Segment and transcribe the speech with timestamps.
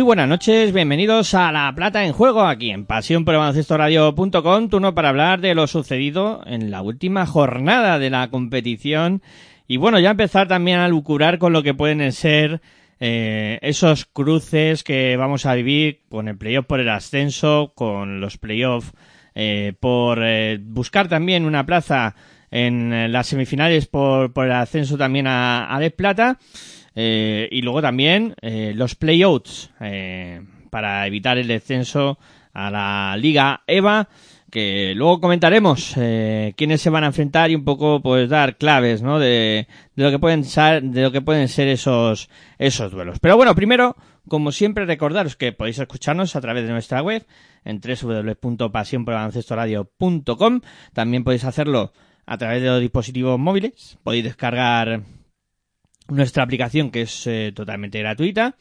[0.00, 5.42] muy buenas noches, bienvenidos a La Plata en Juego, aquí en pasionporbaloncestoradio.com, turno para hablar
[5.42, 9.20] de lo sucedido en la última jornada de la competición
[9.68, 12.62] y bueno, ya empezar también a lucurar con lo que pueden ser
[12.98, 18.38] eh, esos cruces que vamos a vivir con el playoff por el ascenso, con los
[18.38, 18.94] playoffs
[19.34, 22.14] eh, por eh, buscar también una plaza
[22.50, 26.38] en las semifinales por, por el ascenso también a, a Plata.
[27.02, 32.18] Eh, y luego también eh, los playouts eh, para evitar el descenso
[32.52, 34.06] a la Liga EVA
[34.50, 39.00] que luego comentaremos eh, quiénes se van a enfrentar y un poco pues dar claves
[39.00, 39.18] ¿no?
[39.18, 39.66] de,
[39.96, 43.18] de lo que pueden ser de lo que pueden ser esos esos duelos.
[43.18, 43.96] Pero bueno primero
[44.28, 47.26] como siempre recordaros que podéis escucharnos a través de nuestra web
[47.64, 50.60] en www.pasionporbaloncestoradio.com
[50.92, 51.94] también podéis hacerlo
[52.26, 53.96] a través de los dispositivos móviles.
[54.02, 55.00] Podéis descargar
[56.10, 58.56] nuestra aplicación que es eh, totalmente gratuita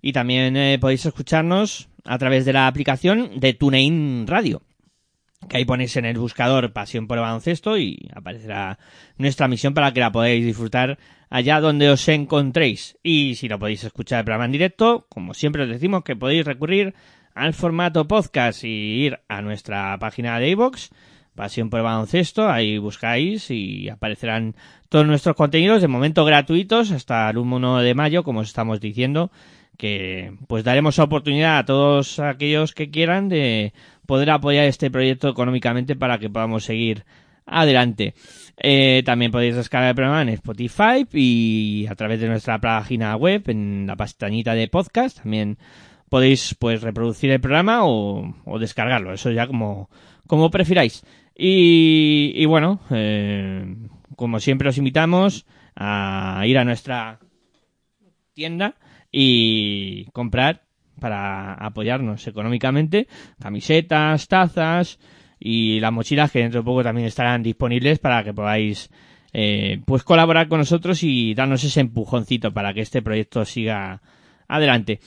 [0.00, 4.62] y también eh, podéis escucharnos a través de la aplicación de TuneIn Radio
[5.48, 8.78] que ahí ponéis en el buscador Pasión por el Baloncesto y aparecerá
[9.16, 10.98] nuestra misión para que la podáis disfrutar
[11.30, 12.98] allá donde os encontréis.
[13.02, 16.44] Y si no podéis escuchar el programa en directo, como siempre os decimos que podéis
[16.44, 16.94] recurrir
[17.34, 20.90] al formato podcast y ir a nuestra página de iVoox,
[21.34, 24.54] Pasión por el Baloncesto, ahí buscáis y aparecerán
[24.88, 29.30] todos nuestros contenidos, de momento gratuitos, hasta el 1 de mayo, como os estamos diciendo,
[29.78, 33.72] que pues daremos oportunidad a todos aquellos que quieran de
[34.06, 37.04] poder apoyar este proyecto económicamente para que podamos seguir
[37.46, 38.14] adelante.
[38.58, 43.42] Eh, también podéis descargar el programa en Spotify y a través de nuestra página web,
[43.48, 45.58] en la pestañita de podcast, también
[46.08, 49.88] podéis pues reproducir el programa o, o descargarlo, eso ya como,
[50.26, 51.02] como prefiráis.
[51.36, 53.74] Y, bueno, eh,
[54.16, 57.18] como siempre os invitamos a ir a nuestra
[58.34, 58.76] tienda
[59.10, 60.62] y comprar
[61.00, 63.08] para apoyarnos económicamente
[63.40, 64.98] camisetas, tazas
[65.38, 68.90] y las mochilas que dentro de poco también estarán disponibles para que podáis
[69.32, 74.00] eh, pues colaborar con nosotros y darnos ese empujoncito para que este proyecto siga
[74.46, 75.00] adelante.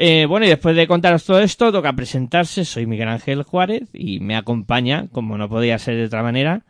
[0.00, 2.64] Eh, bueno, y después de contaros todo esto, toca presentarse.
[2.64, 6.62] Soy Miguel Ángel Juárez y me acompaña, como no podía ser de otra manera,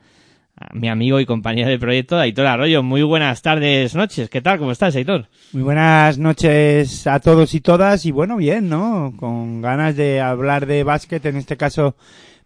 [0.73, 2.83] mi amigo y compañero de proyecto, Aitor Arroyo.
[2.83, 4.31] Muy buenas tardes, noches.
[4.31, 4.59] ¿Qué tal?
[4.59, 5.29] ¿Cómo estás, Aitor?
[5.53, 8.07] Muy buenas noches a todos y todas.
[8.07, 9.13] Y bueno, bien, ¿no?
[9.19, 11.97] Con ganas de hablar de básquet, en este caso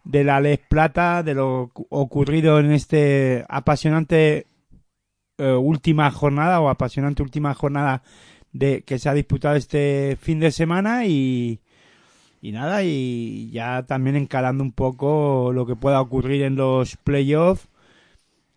[0.03, 4.49] de la Les Plata, de lo ocurrido en este apasionante
[5.39, 8.03] eh, última jornada o apasionante última jornada
[8.52, 11.61] de que se ha disputado este fin de semana y,
[12.40, 17.68] y nada, y ya también encarando un poco lo que pueda ocurrir en los playoffs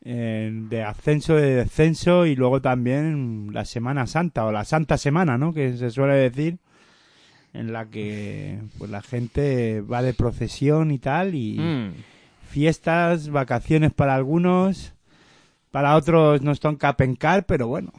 [0.01, 5.51] de ascenso, de descenso y luego también la Semana Santa o la Santa Semana, ¿no?
[5.51, 6.59] Que se suele decir
[7.53, 11.93] en la que pues la gente va de procesión y tal y Mm.
[12.49, 14.93] fiestas, vacaciones para algunos,
[15.71, 17.91] para otros no están capencar, pero bueno,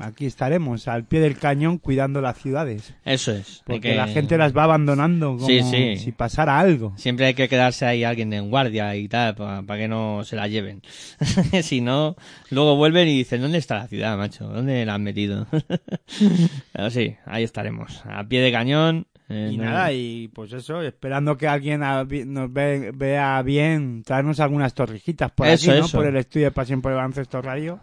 [0.00, 3.62] aquí estaremos al pie del cañón cuidando las ciudades, Eso es.
[3.66, 5.96] Porque que- la gente las va abandonando como Sí, sí.
[5.96, 6.92] si pasara algo.
[6.96, 10.48] Siempre hay que quedarse ahí alguien en guardia y tal, para que no se la
[10.48, 10.82] lleven.
[11.62, 12.16] si no,
[12.50, 14.46] luego vuelven y dicen, ¿dónde está la ciudad, macho?
[14.48, 15.46] ¿Dónde la han metido?
[16.72, 19.06] Pero sí, ahí estaremos, a pie de cañón.
[19.28, 24.38] eh, Y no- nada, y pues eso, esperando que alguien nos ve- vea bien, traernos
[24.40, 25.86] algunas torrijitas por Eso, aquí, ¿no?
[25.86, 25.96] eso.
[25.98, 27.80] Por el estudio de Pasión por el Baloncesto Radio.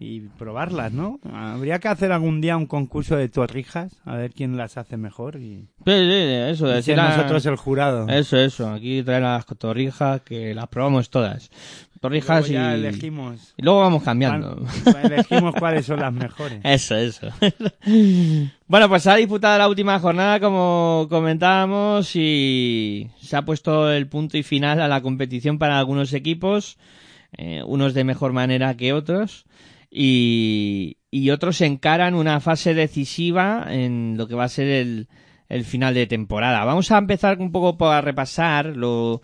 [0.00, 1.18] Y probarlas, ¿no?
[1.32, 5.34] Habría que hacer algún día un concurso de torrijas, a ver quién las hace mejor
[5.40, 5.92] y, Sí, sí,
[6.52, 8.06] eso, y decir a- nosotros el jurado.
[8.08, 11.50] Eso, eso, aquí traen las torrijas que las probamos todas.
[12.00, 12.78] Torrijas Luego ya y...
[12.78, 14.64] elegimos, y luego vamos cambiando.
[15.02, 16.60] elegimos cuáles son las mejores.
[16.62, 17.26] Eso, eso.
[18.68, 24.06] bueno, pues se ha disputado la última jornada, como comentábamos, y se ha puesto el
[24.06, 26.78] punto y final a la competición para algunos equipos,
[27.36, 29.44] eh, unos de mejor manera que otros,
[29.90, 35.08] y, y otros encaran una fase decisiva en lo que va a ser el,
[35.64, 36.62] final de temporada.
[36.66, 39.22] Vamos a empezar un poco por a repasar lo,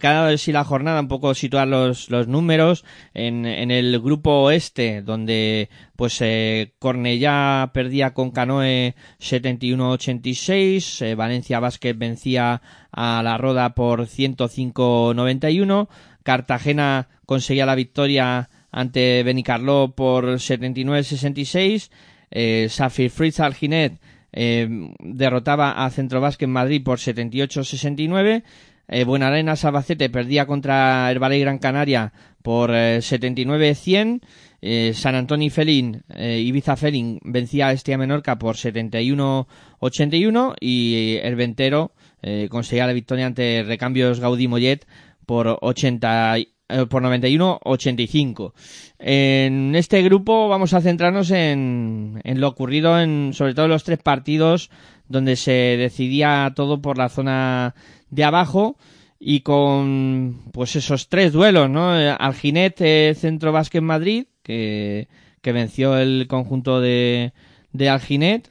[0.00, 2.82] que ha dado de sí la jornada, un poco situar los, los números
[3.12, 11.60] en, en el grupo oeste, donde pues eh, Cornellá perdía con Canoe 71-86, eh, Valencia
[11.60, 15.88] Basket vencía a la Roda por 105-91,
[16.22, 21.90] Cartagena conseguía la victoria ante Benicarló por 79-66,
[22.30, 24.00] eh, Safir Fritz Alginet
[24.32, 24.68] eh,
[25.00, 28.42] derrotaba a Centro Basket Madrid por 78-69.
[28.88, 29.66] Eh, Buenarenas
[30.12, 34.20] perdía contra Herbalay Gran Canaria por eh, 79-100.
[34.62, 41.36] Eh, San Antonio Felín, eh, Ibiza Felín vencía a Estia Menorca por 71-81 y el
[41.36, 41.92] Ventero
[42.22, 44.86] eh, conseguía la victoria ante Recambios Gaudí Mollet
[45.26, 46.48] por 80 eh,
[46.88, 48.52] por 91-85.
[48.98, 53.84] En este grupo vamos a centrarnos en, en lo ocurrido en sobre todo en los
[53.84, 54.70] tres partidos
[55.08, 57.74] donde se decidía todo por la zona
[58.10, 58.76] de abajo
[59.18, 61.98] y con pues esos tres duelos, ¿no?
[61.98, 65.08] Eh, Alginet eh, Centro Básquet Madrid que,
[65.40, 67.32] que venció el conjunto de,
[67.72, 68.50] de Alginet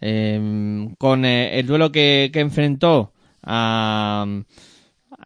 [0.00, 4.26] eh, con eh, el duelo que, que enfrentó a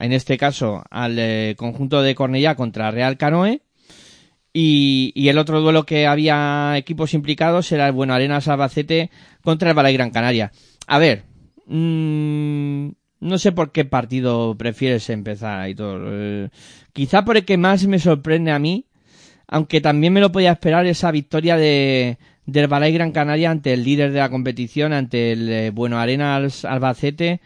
[0.00, 3.62] en este caso al eh, conjunto de Cornellá contra Real Canoe
[4.52, 9.11] y, el otro duelo que había equipos implicados era el Bueno Arenas Albacete
[9.42, 10.50] contra el Balay Gran Canaria.
[10.88, 11.25] A ver,
[11.66, 12.88] mm,
[13.21, 16.00] no sé por qué partido prefieres empezar todo.
[16.07, 16.49] Eh,
[16.92, 18.87] quizá por el que más me sorprende a mí,
[19.47, 23.85] aunque también me lo podía esperar esa victoria de del Balay Gran Canaria ante el
[23.85, 27.40] líder de la competición, ante el eh, Bueno Arenas Albacete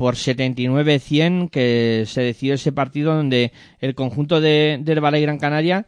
[0.00, 5.84] por 79-100 que se decidió ese partido donde el conjunto de, del Balay Gran Canaria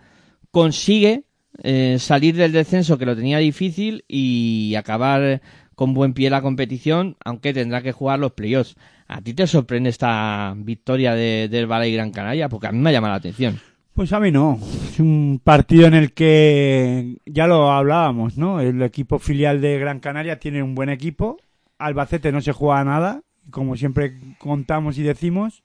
[0.50, 1.24] consigue
[1.62, 5.40] eh, salir del descenso que lo tenía difícil y acabar
[5.74, 8.76] con buen pie la competición, aunque tendrá que jugar los playoffs.
[9.08, 12.50] ¿A ti te sorprende esta victoria de, del Balay Gran Canaria?
[12.50, 13.60] Porque a mí me ha llamado la atención.
[13.94, 14.58] Pues a mí no.
[14.90, 18.60] Es un partido en el que ya lo hablábamos, ¿no?
[18.60, 21.38] El equipo filial de Gran Canaria tiene un buen equipo.
[21.78, 23.22] Albacete no se juega nada.
[23.50, 25.62] Como siempre contamos y decimos,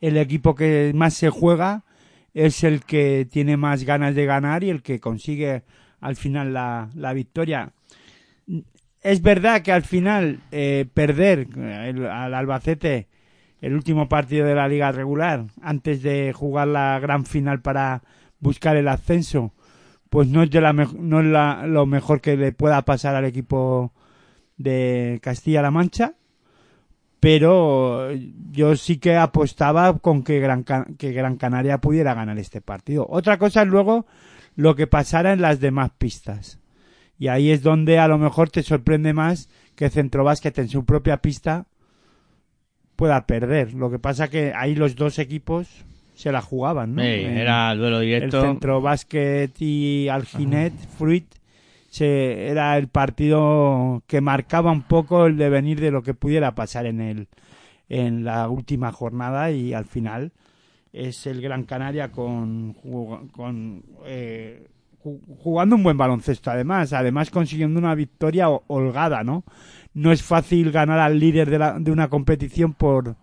[0.00, 1.84] el equipo que más se juega
[2.34, 5.62] es el que tiene más ganas de ganar y el que consigue
[6.00, 7.72] al final la, la victoria.
[9.02, 13.08] Es verdad que al final eh, perder el- al Albacete
[13.60, 18.02] el último partido de la liga regular antes de jugar la gran final para
[18.38, 19.54] buscar el ascenso
[20.10, 23.24] pues no es de la no es la- lo mejor que le pueda pasar al
[23.24, 23.92] equipo
[24.58, 26.14] de Castilla-La Mancha
[27.26, 28.12] pero
[28.52, 33.04] yo sí que apostaba con que Gran, Ca- que Gran Canaria pudiera ganar este partido.
[33.10, 34.06] Otra cosa es luego
[34.54, 36.60] lo que pasara en las demás pistas.
[37.18, 40.84] Y ahí es donde a lo mejor te sorprende más que Centro Básquet en su
[40.84, 41.66] propia pista
[42.94, 43.74] pueda perder.
[43.74, 45.66] Lo que pasa que ahí los dos equipos
[46.14, 47.02] se la jugaban, ¿no?
[47.02, 48.38] Sí, era duelo directo.
[48.40, 51.26] el Centro Básquet y Alginet, Fruit,
[51.96, 56.86] se, era el partido que marcaba un poco el devenir de lo que pudiera pasar
[56.86, 57.28] en el
[57.88, 60.32] en la última jornada y al final
[60.92, 62.74] es el Gran Canaria con,
[63.30, 64.66] con eh,
[65.04, 69.44] ju- jugando un buen baloncesto además, además consiguiendo una victoria ho- holgada, ¿no?
[69.94, 73.14] No es fácil ganar al líder de, la- de una competición por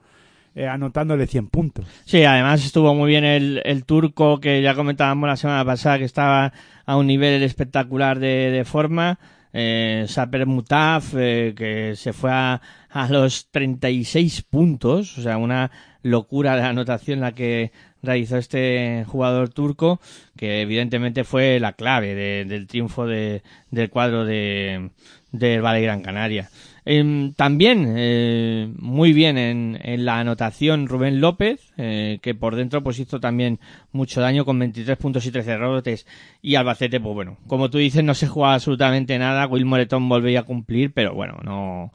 [0.56, 1.86] eh, anotándole 100 puntos.
[2.06, 6.06] Sí, además estuvo muy bien el, el turco que ya comentábamos la semana pasada que
[6.06, 6.54] estaba
[6.86, 9.20] a un nivel espectacular de, de forma.
[9.56, 15.70] Eh, Saper Mutaf, eh, que se fue a, a los 36 puntos, o sea, una
[16.02, 20.02] locura de anotación la que realizó este jugador turco,
[20.36, 24.90] que evidentemente fue la clave de- del triunfo de- del cuadro de,
[25.32, 26.50] del Valle Gran Canaria.
[26.86, 33.00] Em, también eh, muy bien en, la anotación Rubén López, eh, que por dentro pues
[33.00, 33.60] hizo también
[33.92, 36.06] mucho daño con 23 puntos y 13 rebotes.
[36.42, 39.48] Y Albacete, pues bueno, como tú dices, no se jugaba absolutamente nada.
[39.48, 41.94] Will Moretón volvía a cumplir, pero bueno, no,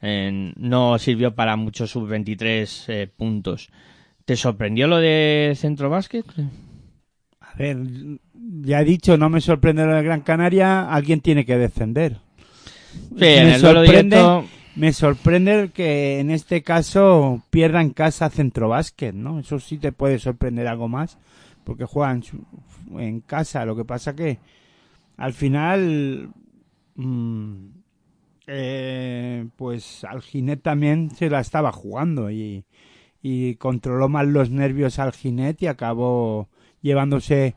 [0.00, 3.70] eh, no sirvió para muchos sub-23 eh, puntos.
[4.24, 6.24] ¿Te sorprendió lo de Centro Básquet?
[7.40, 7.78] A ver,
[8.32, 12.18] ya he dicho, no me sorprende lo Gran Canaria, alguien tiene que descender.
[12.92, 14.44] Sí, me sorprende, directo-
[14.76, 19.40] me sorprende que en este caso pierda en casa Centro Básquet, ¿no?
[19.40, 21.18] Eso sí te puede sorprender algo más,
[21.64, 22.22] porque juegan
[22.98, 23.64] en casa.
[23.64, 24.38] Lo que pasa que
[25.16, 26.30] al final,
[26.96, 27.54] mm,
[28.46, 32.64] eh, pues Alginet también se la estaba jugando y,
[33.22, 36.48] y controló mal los nervios Alginet y acabó
[36.82, 37.54] llevándose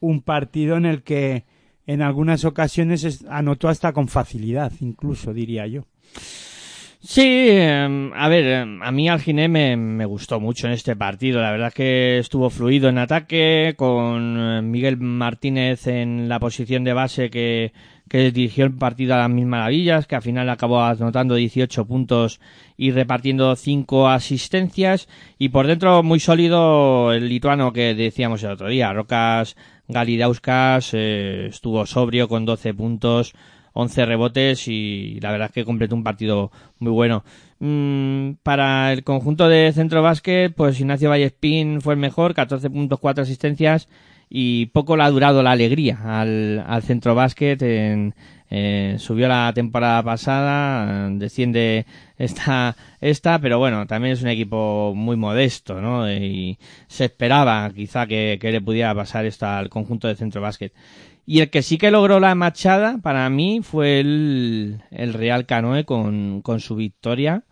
[0.00, 1.44] un partido en el que
[1.92, 5.84] en algunas ocasiones es- anotó hasta con facilidad, incluso diría yo.
[7.02, 11.40] Sí, eh, a ver, eh, a mí Alginé me, me gustó mucho en este partido.
[11.40, 16.84] La verdad es que estuvo fluido en ataque con eh, Miguel Martínez en la posición
[16.84, 17.72] de base que,
[18.06, 22.38] que dirigió el partido a las mil maravillas, que al final acabó anotando 18 puntos
[22.76, 25.08] y repartiendo 5 asistencias.
[25.38, 29.56] Y por dentro muy sólido el lituano que decíamos el otro día, Rocas
[29.92, 33.34] Galidauskas, eh, estuvo sobrio con 12 puntos.
[33.72, 37.24] 11 rebotes y la verdad es que completó un partido muy bueno.
[37.60, 42.98] Mm, para el conjunto de centro básquet, pues Ignacio Vallespín fue el mejor, 14 puntos,
[42.98, 43.88] 4 asistencias
[44.28, 47.60] y poco le ha durado la alegría al, al centro básquet.
[47.62, 48.14] En,
[48.50, 51.86] eh, subió la temporada pasada, desciende
[52.18, 56.12] esta, esta, pero bueno, también es un equipo muy modesto, ¿no?
[56.12, 60.72] Y se esperaba quizá que, que le pudiera pasar esto al conjunto de centro básquet.
[61.26, 65.84] Y el que sí que logró la machada para mí fue el, el Real Canoe
[65.84, 67.44] con, con su victoria,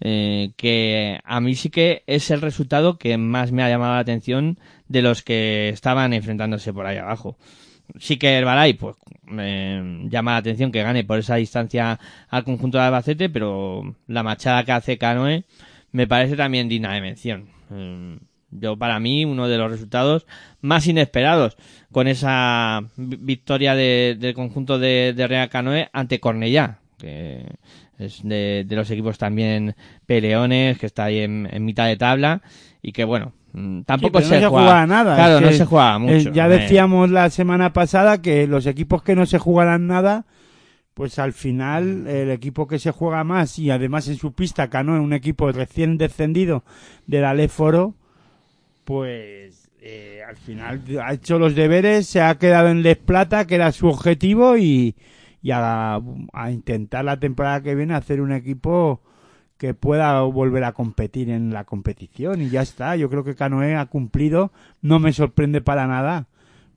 [0.00, 4.00] eh, que a mí sí que es el resultado que más me ha llamado la
[4.00, 4.58] atención
[4.88, 7.38] de los que estaban enfrentándose por ahí abajo.
[7.98, 12.44] Sí que el Balay, pues, me llama la atención que gane por esa distancia al
[12.44, 15.44] conjunto de Albacete, pero la machada que hace Canoe
[15.92, 17.48] me parece también digna de mención.
[17.70, 18.18] Eh,
[18.50, 20.26] yo, para mí, uno de los resultados
[20.60, 21.56] más inesperados
[21.90, 27.44] con esa vi- victoria de- del conjunto de, de Real Canoe ante Cornellá, que
[27.98, 29.74] es de, de los equipos también
[30.06, 32.40] peleones, que está ahí en, en mitad de tabla
[32.80, 35.14] y que, bueno, mm, tampoco Sí, se, no se juega- nada.
[35.16, 35.66] Claro, es no se
[35.98, 36.32] eh, mucho.
[36.32, 40.24] ya decíamos la semana pasada que los equipos que no se jugaran nada,
[40.94, 45.02] pues al final el equipo que se juega más y además en su pista Cano
[45.02, 46.64] un equipo recién descendido
[47.06, 47.94] del Aleforo,
[48.84, 53.54] pues eh, al final ha hecho los deberes, se ha quedado en Les Plata, que
[53.56, 54.94] era su objetivo, y,
[55.42, 56.00] y a,
[56.32, 59.02] a intentar la temporada que viene hacer un equipo
[59.58, 62.96] que pueda volver a competir en la competición y ya está.
[62.96, 66.26] Yo creo que Canoe ha cumplido, no me sorprende para nada,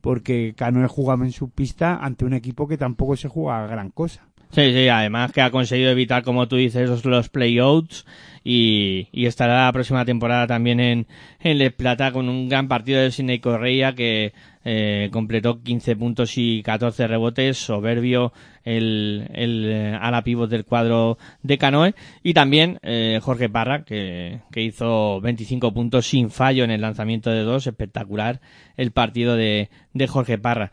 [0.01, 4.27] porque Canoe jugaba en su pista ante un equipo que tampoco se juega gran cosa.
[4.51, 8.05] Sí, sí, además que ha conseguido evitar, como tú dices, los playouts
[8.43, 11.07] y, y estará la próxima temporada también en,
[11.39, 14.33] en Les Plata con un gran partido de Sidney Correia que
[14.65, 21.19] eh, completó 15 puntos y 14 rebotes, soberbio el, el eh, ala pivot del cuadro
[21.43, 21.93] de Canoe.
[22.23, 27.29] Y también eh, Jorge Parra que, que hizo 25 puntos sin fallo en el lanzamiento
[27.29, 28.41] de dos, espectacular
[28.75, 30.71] el partido de, de Jorge Parra.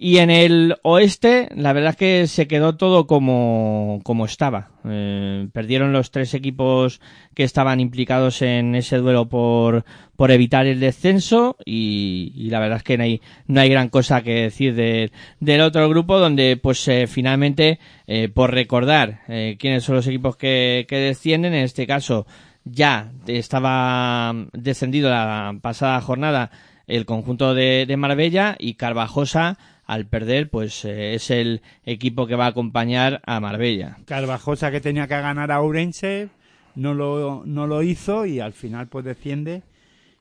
[0.00, 4.70] Y en el oeste, la verdad es que se quedó todo como, como estaba.
[4.84, 7.00] Eh, perdieron los tres equipos
[7.34, 9.84] que estaban implicados en ese duelo por,
[10.14, 13.88] por evitar el descenso y, y la verdad es que no hay, no hay gran
[13.88, 19.56] cosa que decir de, del otro grupo donde pues eh, finalmente, eh, por recordar eh,
[19.58, 22.24] quiénes son los equipos que, que descienden, en este caso
[22.62, 26.52] ya estaba descendido la pasada jornada
[26.86, 29.58] el conjunto de, de Marbella y Carvajosa
[29.88, 33.96] al perder, pues eh, es el equipo que va a acompañar a Marbella.
[34.04, 36.28] Carvajosa que tenía que ganar a Ourense,
[36.74, 39.62] no lo, no lo hizo y al final pues desciende.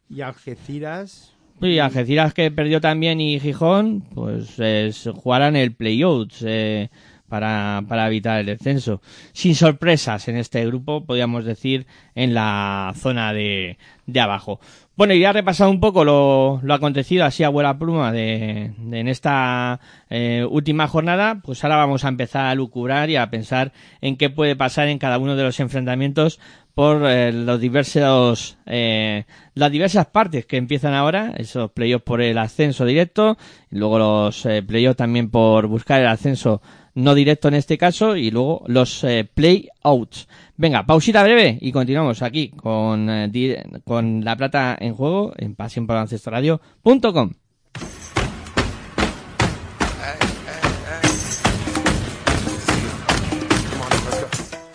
[0.10, 1.34] Y Algeciras...
[1.60, 6.90] Y Algeciras que perdió también y Gijón, pues es, jugarán el play-outs eh,
[7.28, 9.02] para, para evitar el descenso.
[9.34, 14.62] Sin sorpresas en este grupo, podríamos decir, en la zona de, de abajo.
[14.98, 19.08] Bueno, y ya repasado un poco lo, lo acontecido así a vuela pluma de, en
[19.08, 19.80] esta
[20.10, 24.32] eh, última jornada, pues ahora vamos a empezar a lucubrar y a pensar en qué
[24.32, 26.40] puede pasar en cada uno de los enfrentamientos
[26.74, 32.40] por eh, los diversos eh, las diversas partes que empiezan ahora, esos playoffs por el
[32.40, 33.38] ascenso directo,
[33.70, 36.60] y luego los playoffs también por buscar el ascenso
[36.98, 40.28] no directo en este caso, y luego los eh, play-outs.
[40.56, 47.34] Venga, pausita breve y continuamos aquí con, eh, con La Plata en juego en pasionporbaloncestoradio.com.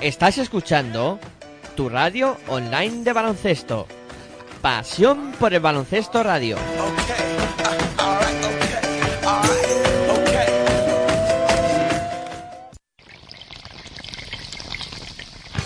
[0.01, 1.19] Estás escuchando
[1.77, 3.89] tu radio online de baloncesto.
[4.61, 6.57] Pasión por el baloncesto radio.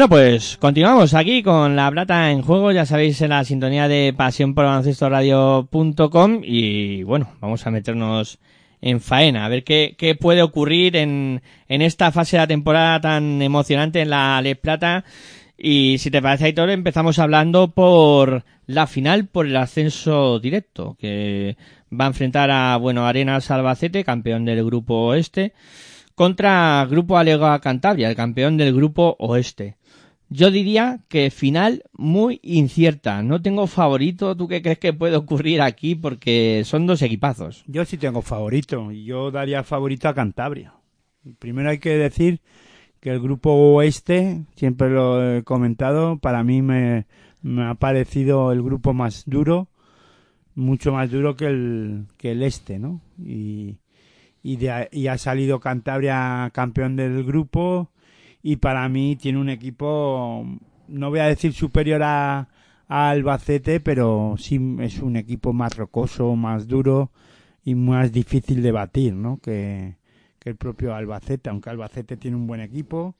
[0.00, 4.14] Bueno, pues continuamos aquí con la plata en juego, ya sabéis, en la sintonía de
[4.16, 8.38] pasión por baloncestoradio.com y bueno, vamos a meternos
[8.80, 12.98] en faena, a ver qué, qué puede ocurrir en, en esta fase de la temporada
[13.02, 15.04] tan emocionante en la Les Plata.
[15.58, 21.58] Y si te parece, Aitor, empezamos hablando por la final, por el ascenso directo, que
[21.92, 25.52] va a enfrentar a, bueno, Arenas Albacete, campeón del grupo oeste,
[26.14, 29.76] contra Grupo Alega Cantabria, el campeón del grupo oeste.
[30.32, 33.20] Yo diría que final muy incierta.
[33.24, 34.36] No tengo favorito.
[34.36, 35.96] ¿Tú qué crees que puede ocurrir aquí?
[35.96, 37.64] Porque son dos equipazos.
[37.66, 40.74] Yo sí tengo favorito yo daría favorito a Cantabria.
[41.40, 42.40] Primero hay que decir
[43.00, 47.06] que el grupo oeste, siempre lo he comentado, para mí me,
[47.58, 49.68] ha parecido el grupo más duro,
[50.54, 53.00] mucho más duro que el, que el este, ¿no?
[53.18, 53.78] Y,
[54.42, 57.90] y, de y ha salido Cantabria campeón del grupo
[58.42, 60.46] y para mí tiene un equipo,
[60.88, 62.48] no voy a decir superior a,
[62.88, 67.12] Albacete, pero sí es un equipo más rocoso, más duro
[67.64, 69.38] y más difícil de batir, ¿no?
[69.38, 69.94] Que,
[70.40, 73.14] que el propio Albacete, aunque Albacete tiene un buen equipo.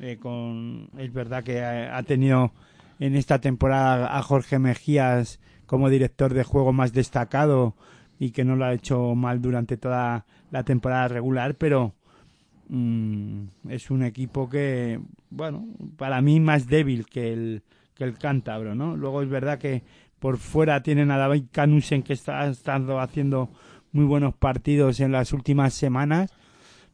[0.00, 2.52] eh, con, es verdad que ha, ha tenido
[2.98, 7.74] en esta temporada a Jorge Mejías como director de juego más destacado
[8.18, 11.94] y que no lo ha hecho mal durante toda la temporada regular, pero
[12.70, 17.62] mm, es un equipo que, bueno, para mí más débil que el,
[17.94, 18.96] que el cántabro, ¿no?
[18.96, 19.82] Luego es verdad que
[20.18, 23.50] por fuera tienen a David Canusen que está, ha estado haciendo
[23.92, 26.30] muy buenos partidos en las últimas semanas,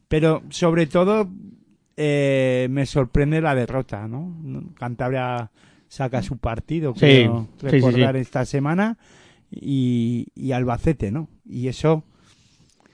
[0.07, 1.29] pero sobre todo
[1.95, 4.35] eh, me sorprende la derrota, ¿no?
[4.75, 5.51] Cantabria
[5.89, 8.21] saca su partido, Sí, creo sí, sí, recordar sí.
[8.21, 8.97] esta semana
[9.51, 11.29] y, y Albacete, ¿no?
[11.45, 12.03] Y eso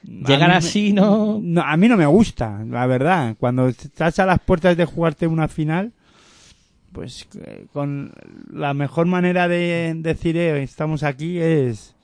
[0.03, 1.39] Llegar me- así, ¿no?
[1.41, 3.35] no, a mí no me gusta, la verdad.
[3.39, 5.93] Cuando estás a las puertas de jugarte una final,
[6.91, 8.11] pues eh, con
[8.51, 11.95] la mejor manera de decir eh, estamos aquí es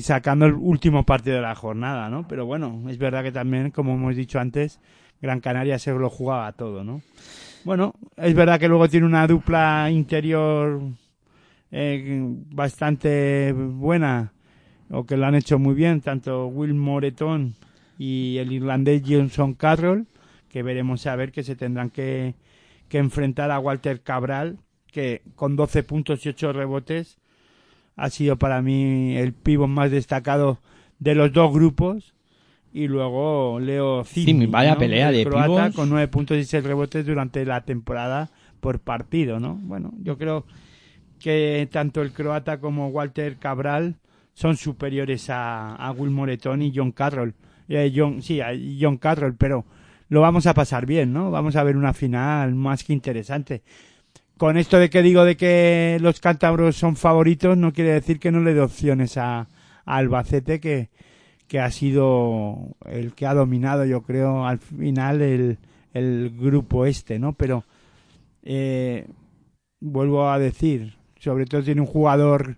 [0.00, 2.28] sacando el último partido de la jornada, ¿no?
[2.28, 4.78] Pero bueno, es verdad que también, como hemos dicho antes,
[5.22, 7.00] Gran Canaria se lo jugaba todo, ¿no?
[7.64, 10.80] Bueno, es verdad que luego tiene una dupla interior
[11.70, 12.20] eh,
[12.52, 14.32] bastante buena
[14.90, 17.54] o que lo han hecho muy bien, tanto Will Moreton
[17.98, 20.06] y el irlandés Johnson Carroll,
[20.48, 22.34] que veremos a ver que se tendrán que,
[22.88, 24.58] que enfrentar a Walter Cabral,
[24.90, 27.18] que con 12 puntos y 8 rebotes
[27.96, 30.58] ha sido para mí el pívot más destacado
[30.98, 32.14] de los dos grupos.
[32.72, 34.78] Y luego Leo Cimi, Cimi, vaya ¿no?
[34.78, 39.40] pelea El de croata, con nueve puntos y seis rebotes durante la temporada por partido,
[39.40, 39.58] ¿no?
[39.62, 40.46] Bueno, yo creo
[41.18, 43.96] que tanto el croata como Walter Cabral
[44.34, 47.34] son superiores a, a Will Moreton y John Carroll.
[47.68, 48.40] Eh, John, sí,
[48.80, 49.64] John Carroll, pero
[50.08, 51.30] lo vamos a pasar bien, ¿no?
[51.30, 53.62] Vamos a ver una final más que interesante.
[54.36, 58.32] Con esto de que digo de que los cántabros son favoritos, no quiere decir que
[58.32, 59.48] no le dé opciones a, a
[59.84, 60.88] Albacete, que,
[61.46, 65.58] que ha sido el que ha dominado, yo creo, al final el,
[65.92, 67.34] el grupo este, ¿no?
[67.34, 67.64] Pero
[68.42, 69.06] eh,
[69.80, 72.56] vuelvo a decir, sobre todo tiene un jugador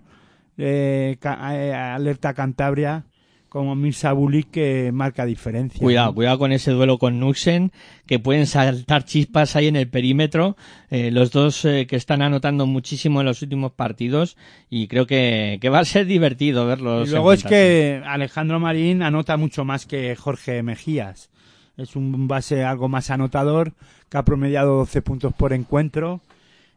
[0.58, 3.04] eh, eh, alerta Cantabria
[3.52, 5.78] como Mirza Bulik que marca diferencia.
[5.78, 6.14] Cuidado, ¿no?
[6.14, 7.70] cuidado con ese duelo con Nuxen,
[8.06, 10.56] que pueden saltar chispas ahí en el perímetro.
[10.88, 14.38] Eh, los dos eh, que están anotando muchísimo en los últimos partidos
[14.70, 17.08] y creo que, que va a ser divertido verlos.
[17.08, 21.28] Y luego es que Alejandro Marín anota mucho más que Jorge Mejías.
[21.76, 23.74] Es un base algo más anotador
[24.08, 26.22] que ha promediado 12 puntos por encuentro.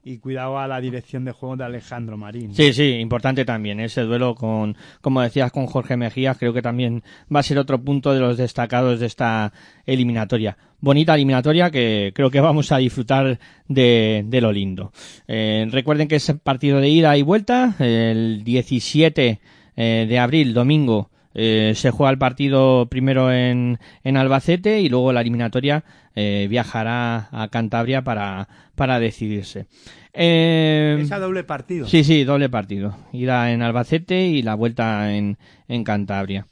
[0.08, 2.54] Y cuidado a la dirección de juego de Alejandro Marín.
[2.54, 7.02] Sí, sí, importante también ese duelo con, como decías, con Jorge Mejías, creo que también
[7.36, 9.52] va a ser otro punto de los destacados de esta
[9.88, 10.58] eliminatoria.
[10.80, 14.92] Bonita eliminatoria que creo que vamos a disfrutar de, de lo lindo.
[15.28, 19.40] Eh, recuerden que es partido de ida y vuelta, el 17
[19.76, 25.12] eh, de abril, domingo, eh, se juega el partido primero en, en Albacete y luego
[25.12, 25.84] la eliminatoria
[26.16, 29.68] eh, viajará a Cantabria para, para decidirse.
[30.14, 31.88] Eh, Es a doble partido.
[31.88, 32.98] Sí, sí, doble partido.
[33.12, 36.48] Ida en Albacete y la vuelta en, en Cantabria.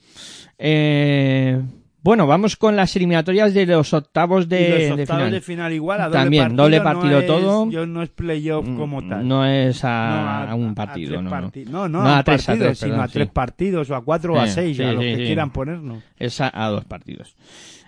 [0.58, 1.62] Eh,
[2.02, 5.32] bueno, vamos con las eliminatorias de los octavos de, y los de octavos final.
[5.32, 6.63] de final igual, a doble También, partido.
[6.63, 7.71] doble no partido es- todo.
[7.71, 9.26] Yo no es playoff como tal.
[9.26, 11.52] No es a, No, a un partido, tres no, no.
[11.71, 13.32] no, no, No, a, a tres, a partidos, tres, sino perdón, a tres sí.
[13.34, 16.04] partidos, o a cuatro o a seis, sí, a lo sí, que quieran ponernos.
[16.19, 17.36] Es a, a dos partidos.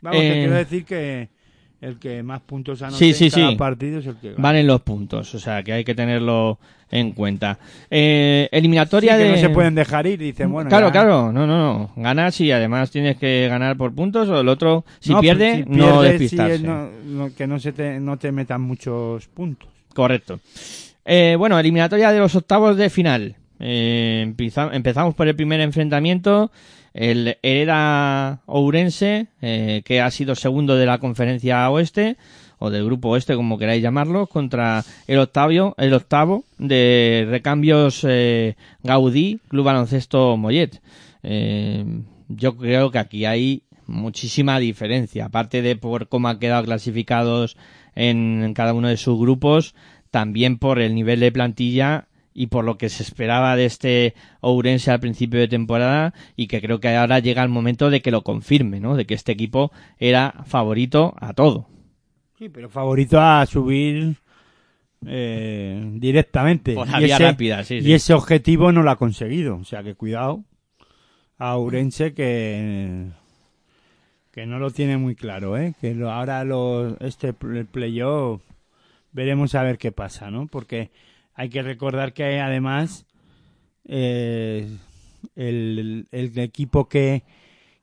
[0.02, 1.30] Vamos, te Eh, quiero decir que
[1.82, 3.56] el que más puntos anote Sí, sí, en cada sí.
[3.56, 4.42] partido es el que gana.
[4.42, 6.58] Van en los puntos, o sea que hay que tenerlo
[6.92, 7.58] en cuenta.
[7.90, 9.32] Eh, eliminatoria que de...
[9.32, 11.92] no se pueden dejar ir, dicen, bueno, claro, claro, no, no, no.
[11.96, 15.70] Ganas y además tienes que ganar por puntos o el otro, si No, pierde, si
[15.70, 16.56] no despistarse.
[16.56, 19.70] es no- no- que no, se te, no te metan muchos puntos.
[19.94, 20.40] Correcto.
[21.06, 23.36] Eh, bueno, eliminatoria de los octavos de final.
[23.60, 26.52] Eh, empeza- empezamos por el primer enfrentamiento.
[26.95, 32.15] El Hereda Ourense, eh, que ha sido segundo de la conferencia oeste,
[32.58, 38.55] o del grupo oeste, como queráis llamarlo, contra el octavo, el octavo de recambios eh,
[38.81, 40.81] Gaudí, Club Baloncesto Mollet.
[41.21, 41.84] Eh,
[42.29, 47.58] yo creo que aquí hay muchísima diferencia, aparte de por cómo han quedado clasificados
[47.93, 49.75] en cada uno de sus grupos,
[50.12, 54.91] también por el nivel de plantilla y por lo que se esperaba de este Ourense
[54.91, 58.24] al principio de temporada y que creo que ahora llega el momento de que lo
[58.24, 58.95] confirme, ¿no?
[58.98, 61.67] De que este equipo era favorito a todo.
[62.38, 64.17] Sí, pero favorito a subir
[65.08, 66.74] eh, directamente.
[66.74, 67.93] Por Y la vía ese- rápida, sí, Y sí.
[67.93, 69.56] ese objetivo no lo ha conseguido.
[69.58, 70.43] O sea que cuidado
[71.38, 73.08] a Ourense que
[74.32, 75.74] que no lo tiene muy claro, ¿eh?
[75.80, 78.41] Que lo- ahora lo, este el playoff
[79.13, 80.48] veremos a ver qué pasa, ¿no?
[80.48, 80.91] Porque
[81.36, 83.06] hay que recordar que además
[83.88, 84.67] eh,
[85.36, 87.24] el, el equipo que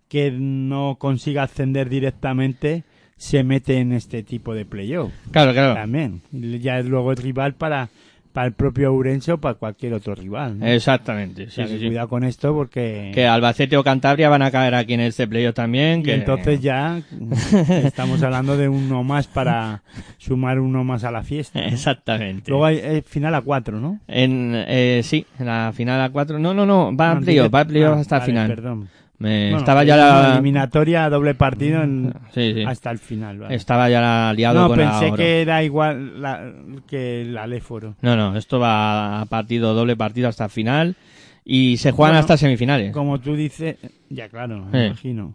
[0.09, 2.85] que no consiga ascender directamente
[3.17, 5.73] se mete en este tipo de playoff Claro, claro.
[5.75, 6.21] también.
[6.33, 7.89] Ya es luego el rival para,
[8.33, 10.59] para el propio Ourense o para cualquier otro rival.
[10.59, 10.67] ¿no?
[10.67, 11.87] Exactamente, O sí, sea, sí, que sí.
[11.87, 15.55] cuidado con esto porque Que Albacete o Cantabria van a caer aquí en este playoff
[15.55, 16.01] también.
[16.01, 17.01] y Que entonces ya
[17.69, 19.83] estamos hablando de uno más para
[20.19, 21.61] sumar uno más a la fiesta.
[21.61, 21.67] ¿no?
[21.67, 22.51] Exactamente.
[22.51, 24.01] Luego hay eh, final a cuatro, ¿no?
[24.09, 26.39] En, eh, sí, en la final a cuatro.
[26.39, 28.33] No, no, no, va a No, playoff, direct- va a playoff ah, hasta el vale,
[28.33, 28.49] final.
[28.49, 28.89] Perdón.
[29.19, 32.63] Me- Bueno, estaba ya la, eliminatoria doble partido en- sí, sí.
[32.67, 33.39] hasta el final.
[33.39, 33.55] vale.
[33.55, 36.53] Estaba ya liado No, con pensé que era igual la-
[36.89, 37.95] que el Aléforo.
[38.01, 40.97] No, no, esto va a partido, doble partido hasta el final.
[41.45, 42.93] Y se juegan Bueno, hasta semifinales.
[42.93, 43.77] Como tú dices,
[44.09, 45.35] ya claro, me imagino.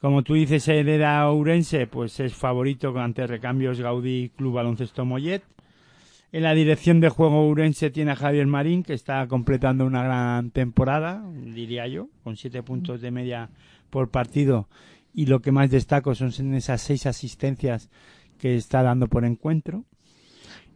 [0.00, 5.42] Como tú dices, Hereda Ourense, pues es favorito ante recambios Gaudí Club Baloncesto Mollet.
[6.32, 10.50] En la dirección de juego Ourense tiene a Javier Marín, que está completando una gran
[10.50, 13.48] temporada, diría yo, con siete puntos de media
[13.90, 14.68] por partido.
[15.14, 17.88] Y lo que más destaco son esas seis asistencias
[18.38, 19.84] que está dando por encuentro.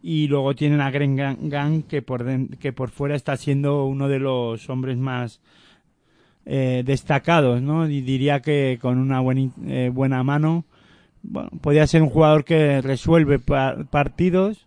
[0.01, 2.25] Y luego tienen a Gren Gang, que por,
[2.57, 5.41] que por fuera está siendo uno de los hombres más
[6.45, 7.87] eh, destacados, ¿no?
[7.87, 10.65] Y diría que con una buena, eh, buena mano,
[11.21, 14.65] bueno, podría ser un jugador que resuelve pa- partidos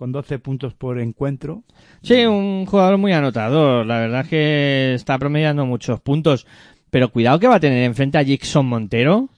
[0.00, 1.62] con 12 puntos por encuentro.
[2.02, 3.84] Sí, un jugador muy anotador.
[3.84, 6.46] La verdad es que está promediando muchos puntos.
[6.88, 9.28] Pero cuidado que va a tener enfrente a Jackson Montero,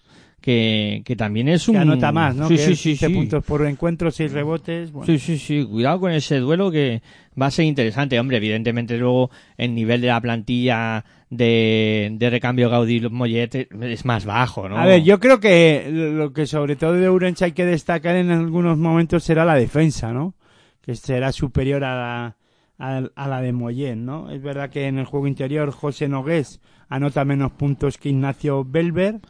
[0.40, 1.74] que, que también es un...
[1.74, 2.46] Que anota más, ¿no?
[2.46, 3.12] Sí, que sí, sí, 15 sí.
[3.12, 4.92] puntos por encuentro, 6 rebotes.
[4.92, 5.66] Bueno, Sí, sí, sí.
[5.68, 7.02] Cuidado con ese duelo que
[7.40, 8.20] va a ser interesante.
[8.20, 14.24] Hombre, evidentemente luego el nivel de la plantilla de, de recambio Gaudí Mollet es más
[14.24, 14.78] bajo, ¿no?
[14.78, 18.30] A ver, yo creo que lo que sobre todo de Urense hay que destacar en
[18.30, 20.34] algunos momentos será la defensa, ¿no?
[20.82, 22.36] Que será superior a la,
[22.78, 24.30] a, a la de Moyen, ¿no?
[24.30, 29.20] Es verdad que en el juego interior José Nogués anota menos puntos que Ignacio Belver,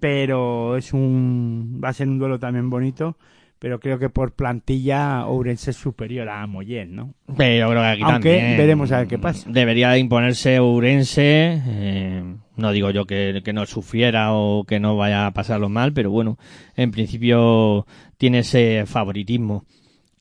[0.00, 3.16] pero es un va a ser un duelo también bonito,
[3.58, 7.14] pero creo que por plantilla Ourense es superior a Moyen, ¿no?
[7.36, 9.48] Pero creo que aquí Aunque también veremos a ver qué pasa.
[9.50, 11.62] Debería de imponerse Ourense.
[11.64, 15.92] eh, no digo yo que, que no sufriera o que no vaya a pasarlo mal,
[15.92, 16.38] pero bueno,
[16.74, 17.86] en principio
[18.18, 19.64] tiene ese favoritismo.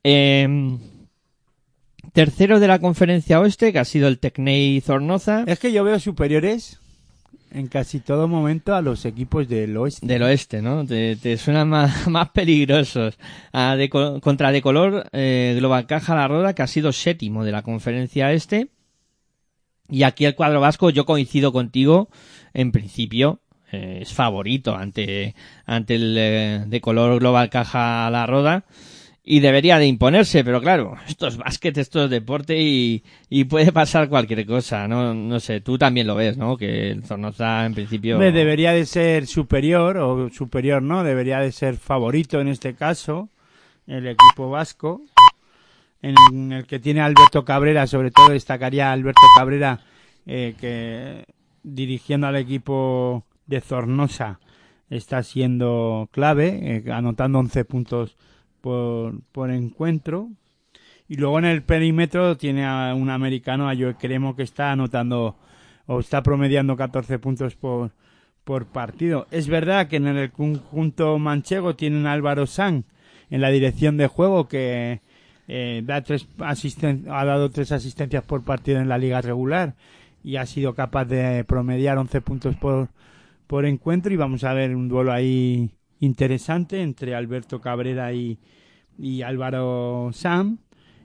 [0.07, 0.77] Eh,
[2.13, 5.43] tercero de la conferencia oeste, que ha sido el Tecnei Zornoza.
[5.47, 6.79] Es que yo veo superiores
[7.51, 10.05] en casi todo momento a los equipos del oeste.
[10.05, 10.85] Del oeste, ¿no?
[10.85, 13.17] Te, te suenan más, más peligrosos.
[13.51, 17.43] Ah, de co- contra de color, eh, Global Caja La Roda, que ha sido séptimo
[17.43, 18.67] de la conferencia este.
[19.89, 22.09] Y aquí el cuadro vasco, yo coincido contigo,
[22.53, 23.39] en principio,
[23.71, 28.65] eh, es favorito ante, ante el eh, de color Global Caja La Roda.
[29.27, 33.03] Y debería de imponerse, pero claro, esto es básquet, esto es deporte y,
[33.49, 35.15] puede pasar cualquier cosa, ¿no?
[35.15, 36.57] No sé, tú también lo ves, ¿no?
[36.57, 38.19] Que el Zornoza en principio...
[38.19, 43.29] Debería de ser superior, o superior no, debería de ser favorito en este caso,
[43.87, 45.01] el equipo vasco,
[46.03, 49.79] en el que tiene Alberto Cabrera, sobre todo destacaría Alberto Cabrera,
[50.27, 51.25] eh, que
[51.63, 54.39] dirigiendo al equipo de Zornosa
[54.91, 58.17] está siendo clave, eh, anotando 11 puntos
[58.65, 60.29] por, encuentro.
[61.07, 65.35] Y luego en el perímetro tiene a un americano, a Joe Cremo, que está anotando
[65.85, 67.91] o está promediando 14 puntos por,
[68.43, 69.27] por partido.
[69.29, 72.85] Es verdad que en el conjunto manchego tienen a Álvaro San
[73.29, 75.01] en la dirección de juego que
[75.47, 79.75] eh, da tres asisten ha dado tres asistencias por partido en la liga regular
[80.23, 82.89] y ha sido capaz de promediar 11 puntos por,
[83.45, 88.37] por encuentro y vamos a ver un duelo ahí interesante entre Alberto Cabrera y,
[88.97, 90.57] y Álvaro Sam.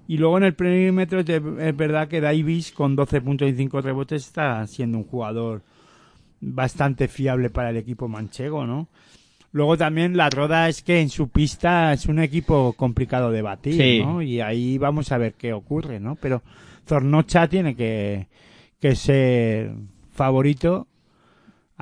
[0.08, 4.26] Y luego en el perímetro es verdad que Davis con 12 puntos y 5 rebotes
[4.26, 5.62] está siendo un jugador
[6.40, 8.88] bastante fiable para el equipo manchego, ¿no?
[9.52, 13.74] Luego también la Roda es que en su pista es un equipo complicado de batir,
[13.74, 14.00] Sí.
[14.04, 14.22] ¿no?
[14.22, 16.16] Y ahí vamos a ver qué ocurre, ¿no?
[16.16, 16.42] Pero
[16.86, 18.28] Zornocha tiene que,
[18.80, 19.72] que ser
[20.12, 20.86] favorito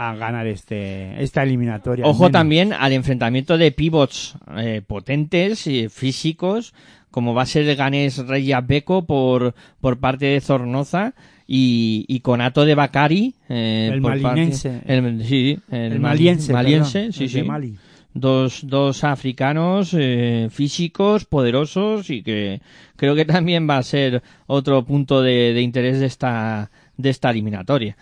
[0.00, 2.04] a ganar este esta eliminatoria.
[2.06, 6.72] Ojo también al enfrentamiento de pivots eh, potentes físicos,
[7.10, 11.14] como va a ser el ganés Reyes Beco por, por parte de Zornoza
[11.48, 13.34] y, y Conato de Bacari.
[13.48, 14.82] eh, El por parte- malinense.
[14.86, 17.46] el, sí, el, el mali- maliense, maliense, perdón, sí, el de sí.
[17.46, 17.74] Mali.
[18.14, 22.60] Dos, dos africanos eh, físicos, poderosos y que
[22.96, 27.30] creo que también va a ser otro punto de, de interés de esta, de esta
[27.30, 27.96] eliminatoria.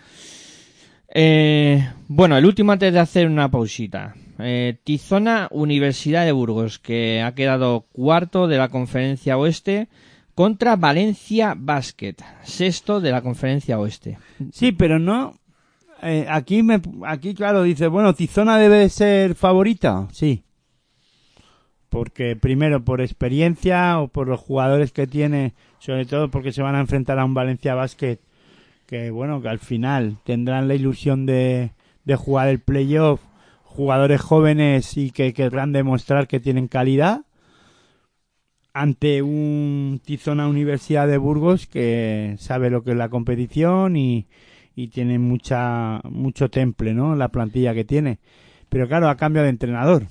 [1.09, 4.15] Eh, bueno, el último antes de hacer una pausita.
[4.39, 9.87] Eh, Tizona Universidad de Burgos, que ha quedado cuarto de la conferencia oeste
[10.35, 14.19] contra Valencia Basket, sexto de la conferencia oeste.
[14.51, 15.39] Sí, pero no.
[16.03, 20.07] eh, aquí, me, aquí, claro, dice, bueno, Tizona debe de ser favorita.
[20.11, 20.43] Sí.
[21.89, 26.75] Porque primero por experiencia o por los jugadores que tiene, sobre todo porque se van
[26.75, 28.19] a enfrentar a un Valencia Basket
[28.87, 31.73] que, bueno, que al final tendrán la ilusión de,
[32.05, 33.21] de jugar el playoff,
[33.63, 37.21] jugadores jóvenes y que querrán demostrar que tienen calidad
[38.73, 44.27] ante un Tizona Universidad de Burgos que sabe lo que es la competición y,
[44.75, 47.15] y tiene mucha mucho temple, ¿no?
[47.15, 48.19] La plantilla que tiene.
[48.69, 50.07] Pero claro, a cambio de entrenador.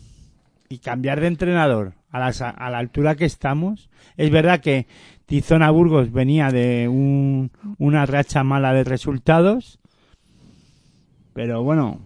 [0.68, 3.88] Y cambiar de entrenador a, las- a la altura que estamos.
[4.16, 4.86] Es verdad que
[5.26, 9.78] Tizona Burgos venía de un- una racha mala de resultados.
[11.32, 12.00] Pero bueno,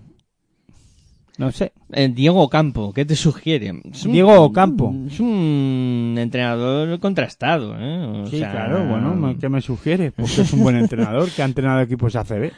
[1.38, 1.72] no sé.
[1.92, 3.70] Eh, Diego Campo, ¿qué te sugiere?
[3.72, 4.92] Un- Diego Ocampo.
[5.06, 8.22] Es un entrenador contrastado, ¿eh?
[8.22, 10.10] O Sí, sea, claro, bueno, ¿qué me sugiere?
[10.12, 10.76] Porque es un buen
[11.16, 12.50] entrenador que ha entrenado equipos ACB.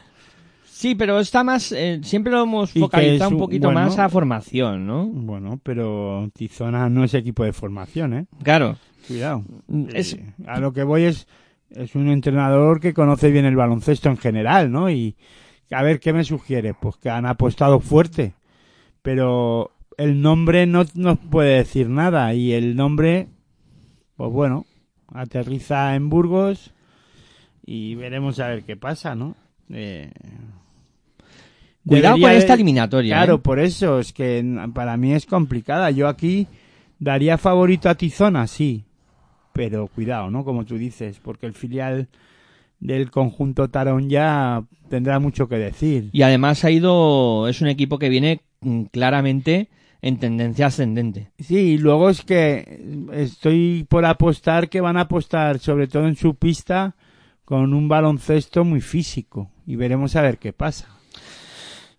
[0.65, 3.81] Sí, pero está más, eh, siempre lo hemos focalizado un un- poquito bueno.
[3.81, 5.07] más a formación, ¿no?
[5.07, 8.27] Bueno, pero Tizona no es equipo de formación, ¿eh?
[8.43, 8.77] Claro.
[9.07, 9.45] Cuidado.
[9.93, 11.27] Es, Eh, a lo que voy es,
[11.71, 14.91] es un entrenador que conoce bien el baloncesto en general, ¿no?
[14.91, 15.17] Y
[15.71, 16.75] a ver, ¿qué me sugiere?
[16.75, 18.35] Pues que han apostado fuerte,
[19.03, 23.29] pero el nombre no nos puede decir nada y el nombre
[24.17, 24.67] pues bueno,
[25.13, 26.73] aterriza en Burgos
[27.65, 29.35] y veremos a ver qué pasa, ¿no?
[29.71, 30.11] Eh,
[31.87, 33.17] Cuidado con esta eliminatoria.
[33.17, 33.39] Claro, ¿eh?
[33.39, 35.91] por eso es que para mí es complicada.
[35.91, 36.47] Yo aquí
[36.99, 38.85] daría favorito a Tizona, sí,
[39.53, 40.45] pero cuidado, ¿no?
[40.45, 42.09] Como tú dices, porque el filial
[42.81, 46.11] del conjunto Tarón ya tendrá mucho que decir.
[46.13, 49.69] Y además ha ido, es un equipo que viene mm, claramente
[50.03, 51.31] en tendencia ascendente.
[51.39, 56.17] Sí, y luego es que estoy por apostar que van a apostar, sobre todo en
[56.17, 56.97] su pista,
[57.45, 59.51] con un baloncesto muy físico.
[59.65, 60.89] Y veremos a ver qué pasa.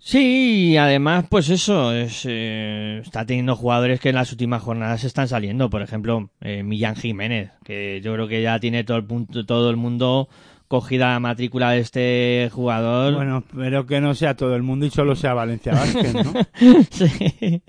[0.06, 5.06] Sí, y además, pues eso, es, eh, está teniendo jugadores que en las últimas jornadas
[5.06, 5.70] están saliendo.
[5.70, 9.70] Por ejemplo, eh, Millán Jiménez, que yo creo que ya tiene todo el, punto, todo
[9.70, 10.28] el mundo
[10.68, 13.14] cogida la matrícula de este jugador.
[13.14, 16.34] Bueno, pero que no sea todo el mundo y solo sea Valencia Vázquez, ¿no?
[16.92, 17.62] Sí.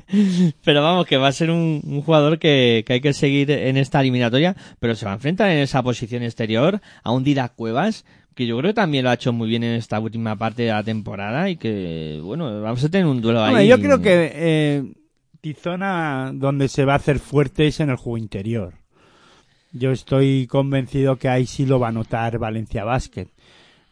[0.64, 3.76] Pero vamos, que va a ser un, un jugador que, que hay que seguir en
[3.76, 8.04] esta eliminatoria, pero se va a enfrentar en esa posición exterior a un Didac Cuevas,
[8.34, 10.70] que yo creo que también lo ha hecho muy bien en esta última parte de
[10.70, 13.68] la temporada y que, bueno, vamos a tener un duelo Hombre, ahí.
[13.68, 14.92] yo creo que eh,
[15.40, 18.74] Tizona donde se va a hacer fuerte es en el juego interior.
[19.72, 23.28] Yo estoy convencido que ahí sí lo va a notar Valencia Basket.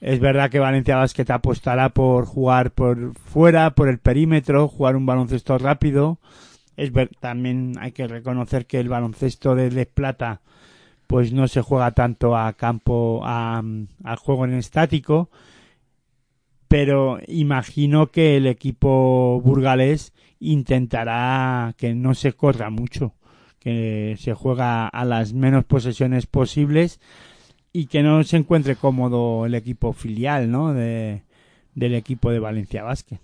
[0.00, 5.06] Es verdad que Valencia Basket apostará por jugar por fuera, por el perímetro, jugar un
[5.06, 6.18] baloncesto rápido.
[6.76, 10.40] Es ver, también hay que reconocer que el baloncesto de Les Plata
[11.12, 13.62] pues no se juega tanto a campo, a,
[14.16, 15.28] juego en estático,
[16.68, 23.12] pero imagino que el equipo burgalés intentará que no se corra mucho,
[23.58, 26.98] que se juega a las menos posesiones posibles
[27.74, 30.72] y que no se encuentre cómodo el equipo filial, ¿no?
[30.72, 31.24] De,
[31.74, 33.18] del equipo de Valencia Basket.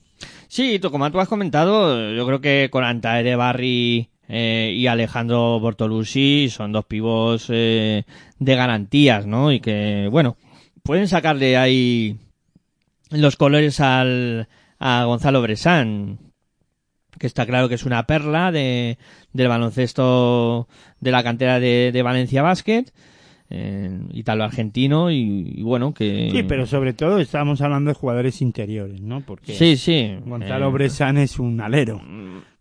[0.46, 6.48] Sí, como tú has comentado, yo creo que con Antaere Barri eh, y Alejandro Bortolucci
[6.50, 8.04] son dos pivos eh,
[8.38, 9.52] de garantías, ¿no?
[9.52, 10.36] Y que, bueno,
[10.82, 12.16] pueden sacarle ahí
[13.10, 14.48] los colores al,
[14.78, 16.18] a Gonzalo Bresán,
[17.18, 18.98] que está claro que es una perla de,
[19.32, 20.68] del baloncesto
[21.00, 22.84] de la cantera de, de Valencia Basket,
[23.50, 26.28] eh, italo-argentino, y, y bueno, que...
[26.30, 29.22] Sí, pero sobre todo estamos hablando de jugadores interiores, ¿no?
[29.22, 30.16] Porque Sí, sí.
[30.26, 32.00] Gonzalo eh, Bresán es un alero.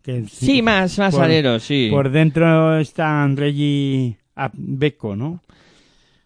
[0.08, 1.90] Que Sí, más, más por- alero, sí.
[1.92, 4.16] Por dentro están Reggie
[4.54, 5.42] Beco, ¿no?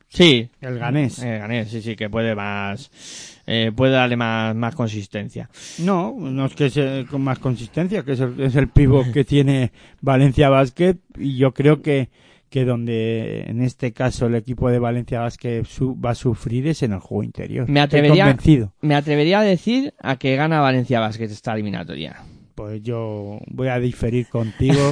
[0.07, 0.47] Sí.
[0.61, 1.17] El ganés.
[1.23, 5.49] Eh, ganés, sí, sí, que puede más, eh, puede darle más, más consistencia.
[5.79, 9.23] No, no es que sea con más consistencia, que es el, es el pivot que
[9.23, 12.09] tiene Valencia Basket y yo creo que,
[12.51, 16.83] que donde en este caso el equipo de Valencia Basket su- va a sufrir es
[16.83, 17.67] en el juego interior.
[17.67, 18.73] Me Estoy atrevería- convencido.
[18.81, 22.17] Me atrevería a decir a que gana Valencia Basket esta eliminatoria.
[22.55, 24.91] Pues yo voy a diferir contigo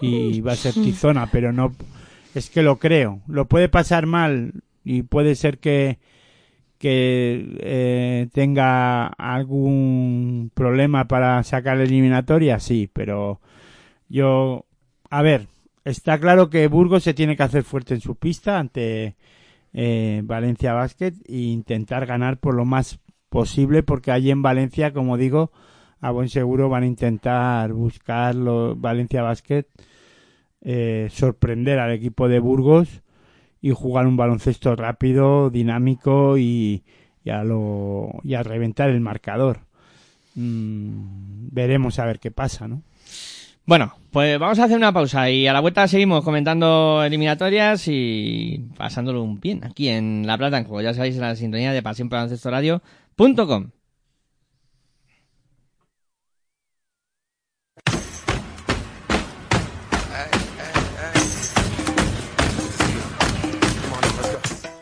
[0.00, 1.72] y va a ser Tizona, pero no
[2.34, 3.20] es que lo creo.
[3.26, 4.52] Lo puede pasar mal
[4.84, 5.98] y puede ser que
[6.78, 13.40] que eh, tenga algún problema para sacar la eliminatoria, sí, pero
[14.08, 14.66] yo
[15.10, 15.46] a ver,
[15.84, 19.16] está claro que Burgos se tiene que hacer fuerte en su pista ante
[19.72, 22.98] eh, Valencia Basket e intentar ganar por lo más
[23.28, 25.52] posible porque allí en Valencia, como digo,
[26.06, 29.66] a buen seguro van a intentar buscar los Valencia Basket
[30.62, 33.02] eh, sorprender al equipo de Burgos
[33.60, 36.84] y jugar un baloncesto rápido, dinámico y,
[37.24, 39.60] y a lo y a reventar el marcador.
[40.36, 42.82] Mm, veremos a ver qué pasa, ¿no?
[43.64, 48.64] Bueno, pues vamos a hacer una pausa y a la vuelta seguimos comentando eliminatorias y
[48.76, 50.82] pasándolo un bien aquí en La Plata en Juego.
[50.82, 52.08] Ya sabéis, en la sintonía de pasión
[53.16, 53.72] por.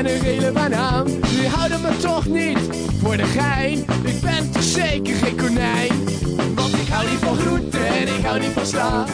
[0.00, 1.06] En een gele banaan.
[1.06, 2.58] Die houden me toch niet
[3.02, 3.78] voor de gein.
[4.04, 5.92] Ik ben toch zeker geen konijn.
[6.54, 9.04] Want ik hou niet van groenten en ik hou niet van sla.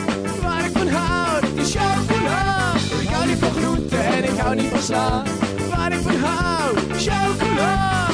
[0.43, 2.72] Waar ik van hou, is chocola.
[3.01, 5.22] Ik hou niet van groenten en ik hou niet van sla.
[5.68, 8.05] Waar ik van hou, chocola.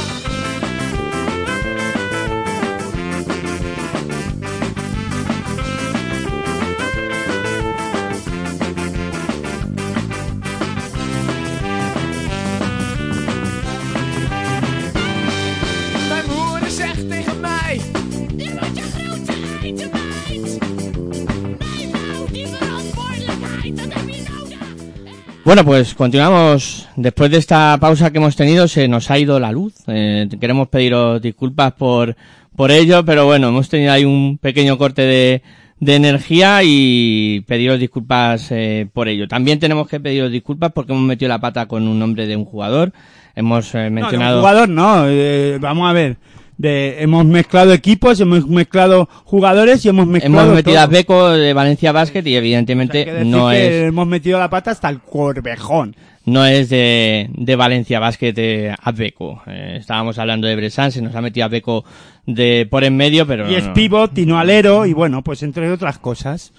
[25.45, 26.89] Bueno, pues continuamos.
[26.97, 29.75] Después de esta pausa que hemos tenido, se nos ha ido la luz.
[29.89, 32.17] Eh, queremos pediros disculpas por,
[32.55, 35.43] por ello, pero bueno, hemos tenido ahí un pequeño corte de,
[35.81, 39.27] de energía y pediros disculpas eh, por ello.
[39.27, 42.45] También tenemos que pediros disculpas porque hemos metido la pata con un nombre de un
[42.45, 42.93] jugador.
[43.35, 44.39] Hemos eh, No, de un mencionado.
[44.39, 46.19] jugador no, eh, vamos a ver.
[46.63, 50.85] De, hemos mezclado equipos, hemos mezclado jugadores y hemos mezclado Hemos metido todo.
[50.85, 55.01] a Beco de Valencia Basket y evidentemente no es hemos metido la pata hasta el
[55.01, 55.97] corvejón.
[56.25, 59.43] no es de, de Valencia Basket eh, a Beco.
[59.49, 61.85] Eh, estábamos hablando de Bressan, se nos ha metido a Beco
[62.27, 63.75] de por en medio, pero Y no, es no.
[63.75, 66.53] pivot y no alero y bueno, pues entre otras cosas.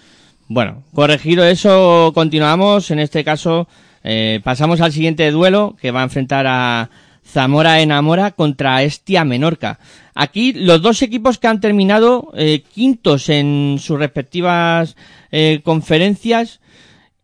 [0.50, 2.92] Bueno, corregido eso, continuamos.
[2.92, 3.70] En este caso,
[4.04, 6.90] eh, pasamos al siguiente duelo que va a enfrentar a
[7.26, 9.80] Zamora Enamora contra Estia Menorca.
[10.14, 14.96] Aquí los dos equipos que han terminado eh, quintos en sus respectivas
[15.32, 16.60] eh, conferencias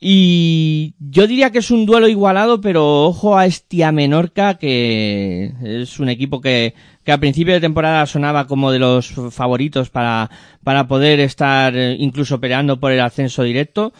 [0.02, 6.00] y yo diría que es un duelo igualado, pero ojo a Estia Menorca, que es
[6.00, 6.74] un equipo que,
[7.04, 10.30] que a principio de temporada sonaba como de los favoritos para,
[10.64, 13.92] para poder estar eh, incluso peleando por el ascenso directo.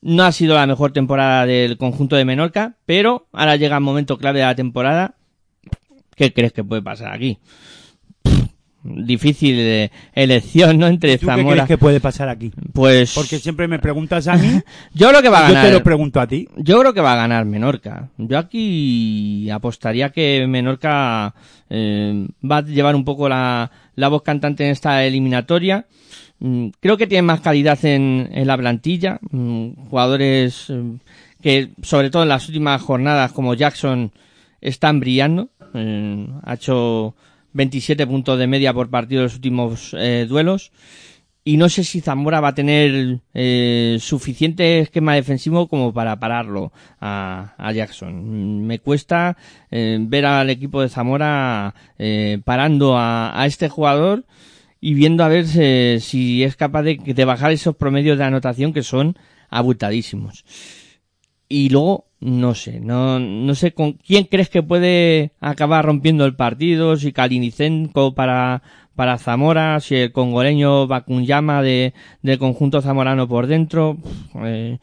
[0.00, 4.16] No ha sido la mejor temporada del conjunto de Menorca, pero ahora llega el momento
[4.16, 5.16] clave de la temporada.
[6.16, 7.38] ¿Qué crees que puede pasar aquí?
[8.84, 10.88] Difícil elección, ¿no?
[10.88, 11.54] Entre ¿Tú qué Zamora.
[11.54, 12.50] crees que puede pasar aquí?
[12.72, 14.60] Pues Porque siempre me preguntas a mí,
[14.92, 15.66] yo creo que va a yo ganar.
[15.70, 16.48] te lo pregunto a ti.
[16.56, 18.08] Yo creo que va a ganar Menorca.
[18.18, 21.32] Yo aquí apostaría que Menorca
[21.70, 25.86] eh, va a llevar un poco la, la voz cantante en esta eliminatoria.
[26.40, 29.20] Mm, Creo que tiene más calidad en, en la plantilla.
[29.30, 30.82] Mm, Jugadores eh,
[31.40, 34.10] que, sobre todo en las últimas jornadas, como Jackson,
[34.60, 35.50] están brillando.
[35.74, 37.14] Eh, ha hecho
[37.52, 40.72] 27 puntos de media por partido en los últimos eh, duelos
[41.44, 46.72] y no sé si Zamora va a tener eh, suficiente esquema defensivo como para pararlo
[47.00, 48.64] a, Jackson.
[48.64, 49.36] Me cuesta
[49.70, 51.74] ver al equipo de Zamora
[52.44, 54.24] parando a, este jugador
[54.80, 55.48] y viendo a ver
[56.00, 59.16] si es capaz de, de bajar esos promedios de anotación que son
[59.50, 60.44] abultadísimos.
[61.48, 66.36] Y luego, no sé, no, no sé con quién crees que puede acabar rompiendo el
[66.36, 68.62] partido, si Kalinicenko para,
[68.94, 73.96] para Zamora, si el congoleño Bakunyama de, del conjunto zamorano por dentro,
[74.44, 74.78] eh,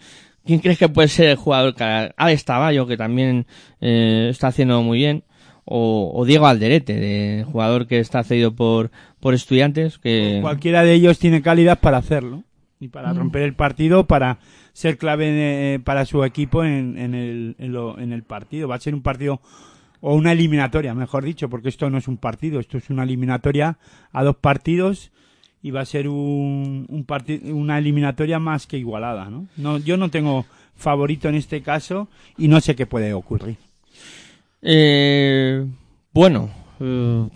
[0.45, 1.75] ¿quién crees que puede ser el jugador?
[2.17, 3.47] Alex Taballo, que también
[3.79, 5.23] eh, está haciendo muy bien,
[5.63, 10.93] o, o Diego Alderete, de jugador que está cedido por, por estudiantes, que Cualquiera de
[10.93, 12.43] ellos tiene calidad para hacerlo.
[12.81, 14.39] y para romper el partido, para
[14.79, 15.25] ser clave
[15.75, 18.67] eh, para su equipo en, en el, en, lo- en el partido.
[18.69, 19.41] Va a ser un partido
[19.99, 23.77] o una eliminatoria, mejor dicho, porque esto no es un partido, esto es una eliminatoria
[24.13, 25.11] a dos partidos
[25.61, 27.05] y va a ser un, un
[27.53, 29.47] una eliminatoria más que igualada, ¿no?
[29.57, 30.45] no yo no tengo
[30.77, 32.07] favorito en este caso
[32.37, 33.57] y no sé qué puede ocurrir.
[34.61, 35.65] Eh,
[36.13, 36.49] bueno,
[36.79, 37.27] eh,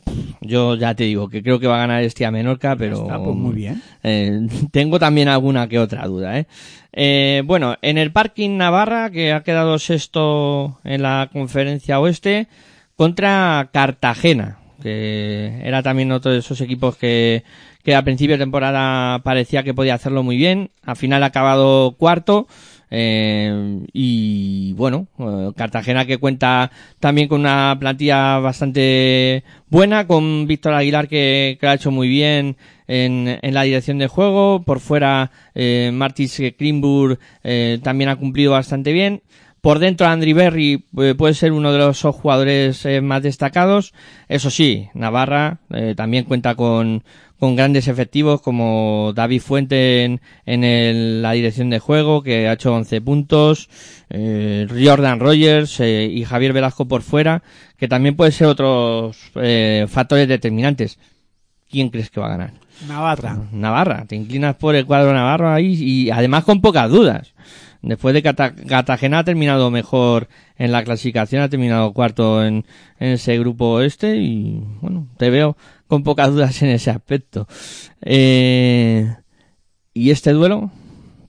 [0.41, 3.17] yo ya te digo que creo que va a ganar este a Menorca, pero Está,
[3.21, 3.81] pues muy bien.
[4.03, 6.47] Eh, tengo también alguna que otra duda, ¿eh?
[6.93, 12.47] Eh, bueno, en el Parking Navarra, que ha quedado sexto en la conferencia oeste,
[12.95, 17.43] contra Cartagena, que era también otro de esos equipos que,
[17.83, 20.69] que a principio de temporada parecía que podía hacerlo muy bien.
[20.83, 22.47] Al final ha acabado cuarto.
[22.95, 26.69] Eh, y bueno, eh, Cartagena que cuenta
[26.99, 32.07] también con una plantilla bastante buena, con Víctor Aguilar que, que lo ha hecho muy
[32.07, 32.55] bien
[32.87, 34.61] en, en la dirección de juego.
[34.61, 39.23] Por fuera, eh, Martis Krimburg eh, también ha cumplido bastante bien.
[39.63, 43.93] Por dentro, Andri Berry eh, puede ser uno de los jugadores eh, más destacados.
[44.27, 47.05] Eso sí, Navarra eh, también cuenta con,
[47.39, 52.53] con grandes efectivos como David Fuente en, en el- la dirección de juego, que ha
[52.53, 53.69] hecho 11 puntos,
[54.09, 57.41] eh, Jordan Rogers eh, y Javier Velasco por fuera,
[57.77, 60.99] que también pueden ser otros eh, factores determinantes.
[61.71, 62.51] ¿Quién crees que va a ganar?
[62.85, 63.37] Navarra.
[63.53, 67.33] Navarra, te inclinas por el cuadro Navarro ahí y además con pocas dudas.
[67.83, 72.65] Después de que Cartagena ha terminado mejor en la clasificación, ha terminado cuarto en,
[72.97, 75.57] en ese grupo este y bueno, te veo
[75.87, 77.45] con pocas dudas en ese aspecto.
[78.01, 79.13] Eh,
[79.93, 80.71] y este duelo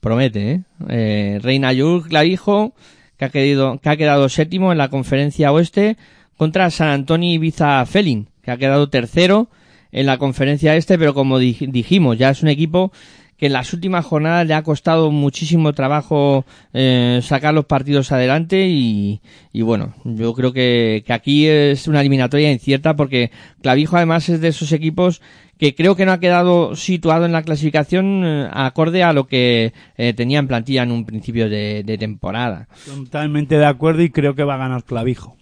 [0.01, 0.61] promete, ¿eh?
[0.89, 2.75] eh Reina Yur Clavijo,
[3.17, 5.97] que ha, querido, que ha quedado séptimo en la conferencia oeste,
[6.37, 9.49] contra San Antonio Ibiza Felin, que ha quedado tercero
[9.91, 12.93] en la conferencia este, pero como di- dijimos, ya es un equipo
[13.37, 18.66] que en las últimas jornadas le ha costado muchísimo trabajo eh, sacar los partidos adelante
[18.68, 19.20] y,
[19.53, 23.30] y bueno, yo creo que, que aquí es una eliminatoria incierta porque
[23.62, 25.20] Clavijo además es de esos equipos
[25.59, 29.72] que creo que no ha quedado situado en la clasificación eh, acorde a lo que
[29.97, 32.68] eh, tenía en plantilla en un principio de, de temporada.
[32.85, 35.37] Totalmente de acuerdo y creo que va a ganar Clavijo.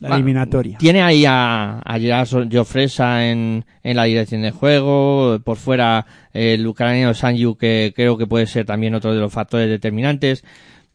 [0.00, 0.78] La Va- eliminatoria.
[0.78, 6.64] Tiene ahí a, a Gerard Jofresa en, en la dirección de juego, por fuera el
[6.66, 10.44] ucraniano Sanju que creo que puede ser también otro de los factores determinantes.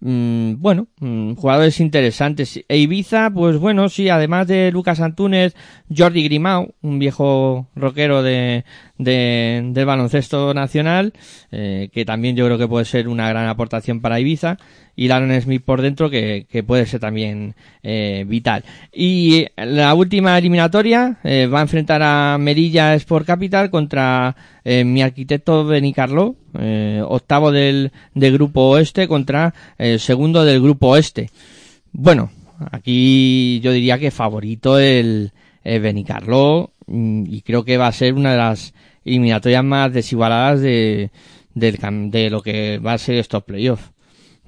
[0.05, 2.59] Mm, bueno, mm, jugadores interesantes.
[2.67, 5.55] Ibiza, pues bueno, sí, además de Lucas Antúnez,
[5.95, 8.65] Jordi Grimau, un viejo rockero de,
[8.97, 11.13] de, del baloncesto nacional,
[11.53, 14.57] eh, que también yo creo que puede ser una gran aportación para Ibiza,
[14.93, 18.65] y Laron Smith por dentro, que, que puede ser también eh, vital.
[18.91, 24.35] Y la última eliminatoria eh, va a enfrentar a Merilla Sport Capital contra
[24.65, 31.29] mi arquitecto Benicarlo, eh, octavo del, del grupo oeste contra el segundo del grupo oeste.
[31.91, 32.31] Bueno,
[32.71, 35.31] aquí yo diría que favorito el,
[35.63, 38.73] el Benicarlo mm, y creo que va a ser una de las
[39.05, 41.11] eliminatorias más desigualadas de,
[41.53, 41.77] del
[42.11, 43.91] de lo que va a ser estos playoffs.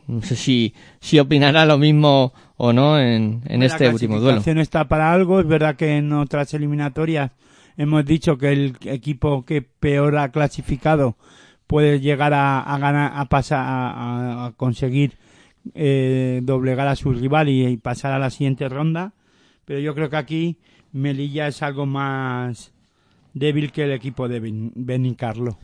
[0.07, 4.33] No sé si, si opinará lo mismo o no en, en La este último duelo.
[4.35, 5.39] clasificación está para algo.
[5.39, 7.31] Es verdad que en otras eliminatorias
[7.75, 11.15] hemos dicho que el equipo que peor ha clasificado
[11.67, 15.13] puede llegar a, a ganar, a pasar, a, a conseguir
[15.73, 19.13] eh, doblegar a su rival y, pasar a la siguiente ronda.
[19.65, 20.57] Pero yo creo que aquí
[20.91, 22.71] Melilla es algo más
[23.33, 25.57] débil que el equipo de Ben- Benicarlo.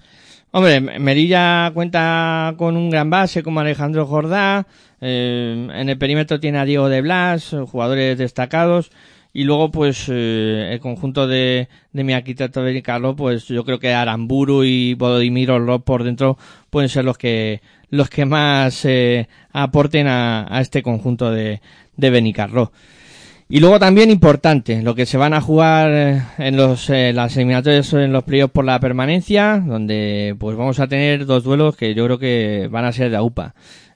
[0.53, 4.67] Hombre, Merilla cuenta con un gran base como Alejandro Jordá,
[4.99, 8.91] eh, en el perímetro tiene a Diego de Blas, jugadores destacados,
[9.33, 13.93] y luego pues eh, el conjunto de, de mi arquitecto Carlos, pues yo creo que
[13.93, 16.37] Aramburu y Volodymyr Orlov por dentro
[16.69, 21.61] pueden ser los que los que más eh, aporten a, a este conjunto de,
[21.97, 22.71] de Benicarlo.
[23.53, 27.35] Y luego también importante, lo que se van a jugar eh, en los eh, las
[27.35, 31.93] eliminatorias en los playoffs por la permanencia, donde pues vamos a tener dos duelos que
[31.93, 33.53] yo creo que van a ser de AUPA.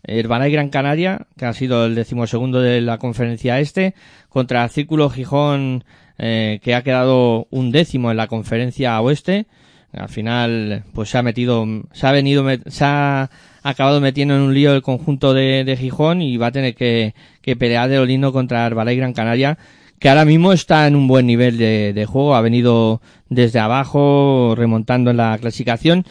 [0.08, 3.96] El Balay Gran Canaria, que ha sido el decimosegundo de la conferencia este,
[4.30, 5.84] contra Círculo Gijón,
[6.18, 9.48] eh, que ha quedado un décimo en la conferencia oeste.
[9.92, 13.30] Al final, pues se ha metido, se ha venido, se ha
[13.64, 17.56] acabado metiendo en un lío el conjunto de, Gijón y va a tener que, que
[17.56, 19.58] pelear de lo lindo contra el Balay Gran Canaria,
[20.00, 24.54] que ahora mismo está en un buen nivel de, de juego, ha venido desde abajo
[24.56, 26.06] remontando en la clasificación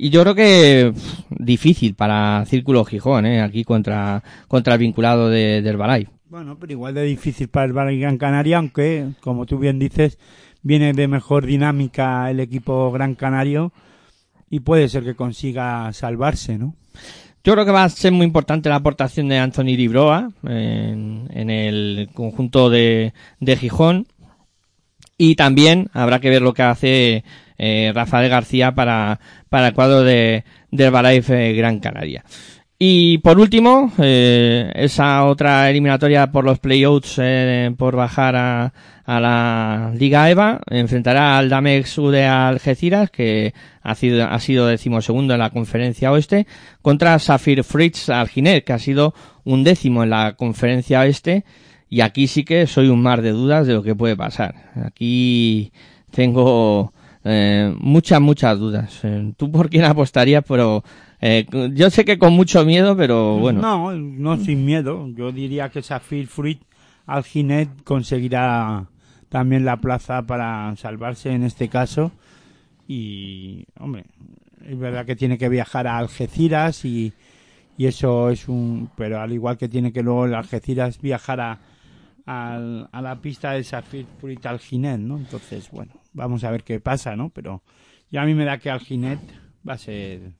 [0.00, 3.42] y yo creo que pff, difícil para Círculo Gijón, ¿eh?
[3.42, 6.08] aquí contra, contra el vinculado de, del Balay.
[6.30, 10.18] Bueno, pero igual de difícil para el Barça Gran Canaria, aunque, como tú bien dices,
[10.62, 13.72] viene de mejor dinámica el equipo Gran Canario
[14.48, 16.74] y puede ser que consiga salvarse, ¿no?
[17.44, 21.50] Yo creo que va a ser muy importante la aportación de Anthony Libroa en, en
[21.50, 24.06] el conjunto de, de Gijón.
[25.16, 27.24] Y también habrá que ver lo que hace
[27.58, 29.20] eh, Rafael García para,
[29.50, 32.24] para el cuadro de, del Herbalife Gran Canaria.
[32.82, 38.72] Y por último, eh, esa otra eliminatoria por los playouts eh, por bajar a,
[39.04, 45.34] a la Liga EVA enfrentará al Damex UD Algeciras, que ha sido, ha sido decimosegundo
[45.34, 46.46] en la conferencia oeste,
[46.80, 49.12] contra Safir Fritz Alginet, que ha sido
[49.44, 51.44] un décimo en la conferencia oeste.
[51.90, 54.54] Y aquí sí que soy un mar de dudas de lo que puede pasar.
[54.86, 55.72] Aquí
[56.12, 56.94] tengo
[57.24, 59.00] eh, muchas, muchas dudas.
[59.04, 60.44] Eh, ¿Tú por quién apostarías?
[60.46, 60.82] Pero
[61.20, 63.60] eh, yo sé que con mucho miedo, pero bueno.
[63.60, 65.08] No, no sin miedo.
[65.14, 66.60] Yo diría que Safir Fruit
[67.06, 68.86] Alginet conseguirá
[69.28, 72.12] también la plaza para salvarse en este caso.
[72.88, 74.04] Y, hombre,
[74.66, 77.12] es verdad que tiene que viajar a Algeciras y,
[77.76, 78.90] y eso es un.
[78.96, 81.58] Pero al igual que tiene que luego el Algeciras viajar a,
[82.26, 85.16] al- a la pista de Safir Fruit Alginet, ¿no?
[85.18, 87.30] Entonces, bueno, vamos a ver qué pasa, ¿no?
[87.30, 87.62] Pero
[88.10, 89.20] ya a mí me da que Alginet
[89.68, 90.32] va a ser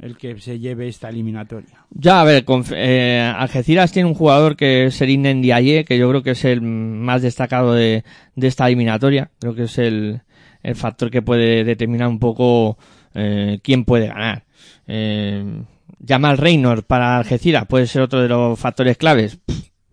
[0.00, 1.84] el que se lleve esta eliminatoria.
[1.90, 6.08] Ya, a ver, conf- eh, Algeciras tiene un jugador que es Erin Ndiaye, que yo
[6.08, 8.02] creo que es el más destacado de,
[8.36, 9.30] esta eliminatoria.
[9.38, 10.22] Creo que es el,
[10.62, 12.78] el factor que puede determinar un poco
[13.14, 14.44] eh, quién puede ganar.
[14.86, 15.64] Eh,
[16.06, 19.38] Jamal Reynor para Algeciras puede ser otro de los factores claves.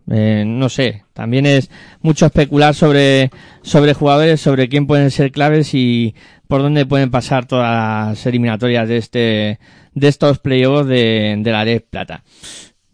[0.09, 1.69] Eh, no sé, también es
[2.01, 3.29] mucho especular sobre,
[3.61, 6.15] sobre jugadores, sobre quién pueden ser claves y
[6.47, 9.59] por dónde pueden pasar todas las eliminatorias de este,
[9.93, 12.23] de estos playoffs de, de la Red Plata.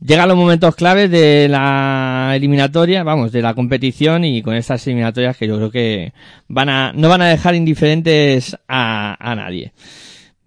[0.05, 5.37] Llegan los momentos claves de la eliminatoria, vamos, de la competición y con estas eliminatorias
[5.37, 6.13] que yo creo que
[6.49, 9.71] van a, no van a dejar indiferentes a, a nadie.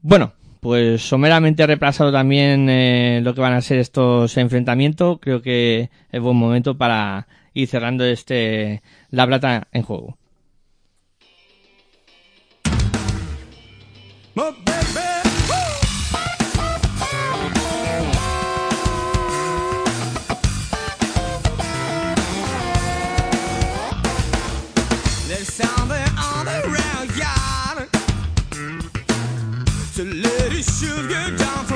[0.02, 0.34] Bueno,
[0.66, 5.20] pues someramente repasado también eh, lo que van a ser estos enfrentamientos.
[5.20, 10.18] Creo que es buen momento para ir cerrando este La Plata en juego.
[30.56, 31.75] you should get down from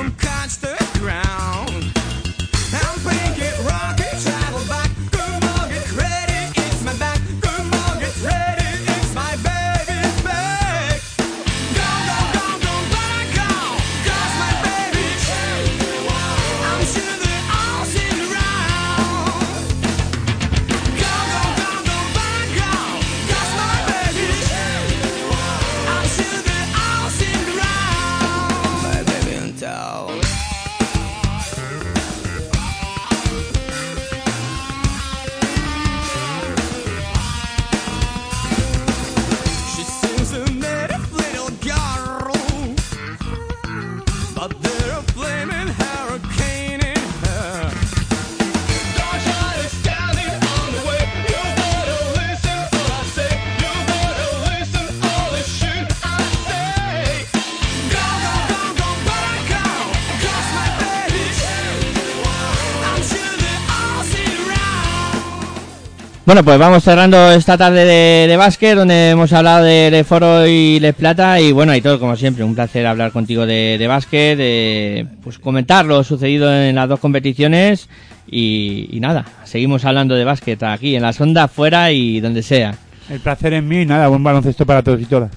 [66.31, 70.79] Bueno, pues vamos cerrando esta tarde de, de básquet, donde hemos hablado de, Foro y
[70.79, 71.41] Les Plata.
[71.41, 75.83] Y bueno, todo como siempre, un placer hablar contigo de, de básquet, de pues comentar
[75.83, 77.89] lo sucedido en las dos competiciones.
[78.29, 82.75] Y, y nada, seguimos hablando de básquet aquí, en las ondas, fuera y donde sea.
[83.09, 85.31] El placer es mío y nada, buen baloncesto para todos y todas.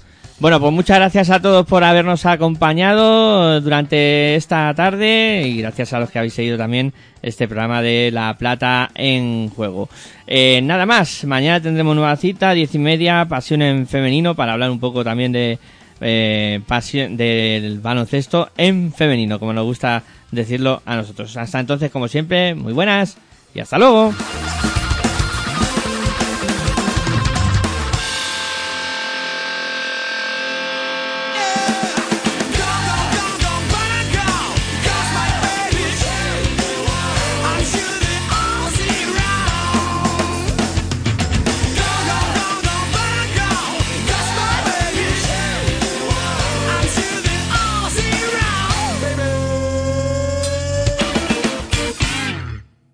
[0.44, 6.00] Bueno, pues muchas gracias a todos por habernos acompañado durante esta tarde y gracias a
[6.00, 6.92] los que habéis seguido también
[7.22, 9.88] este programa de La Plata en Juego.
[10.26, 14.70] Eh, nada más, mañana tendremos nueva cita, diez y media, Pasión en Femenino, para hablar
[14.70, 15.58] un poco también de
[16.02, 21.34] eh, pasión, del baloncesto en femenino, como nos gusta decirlo a nosotros.
[21.38, 23.16] Hasta entonces, como siempre, muy buenas
[23.54, 24.12] y hasta luego.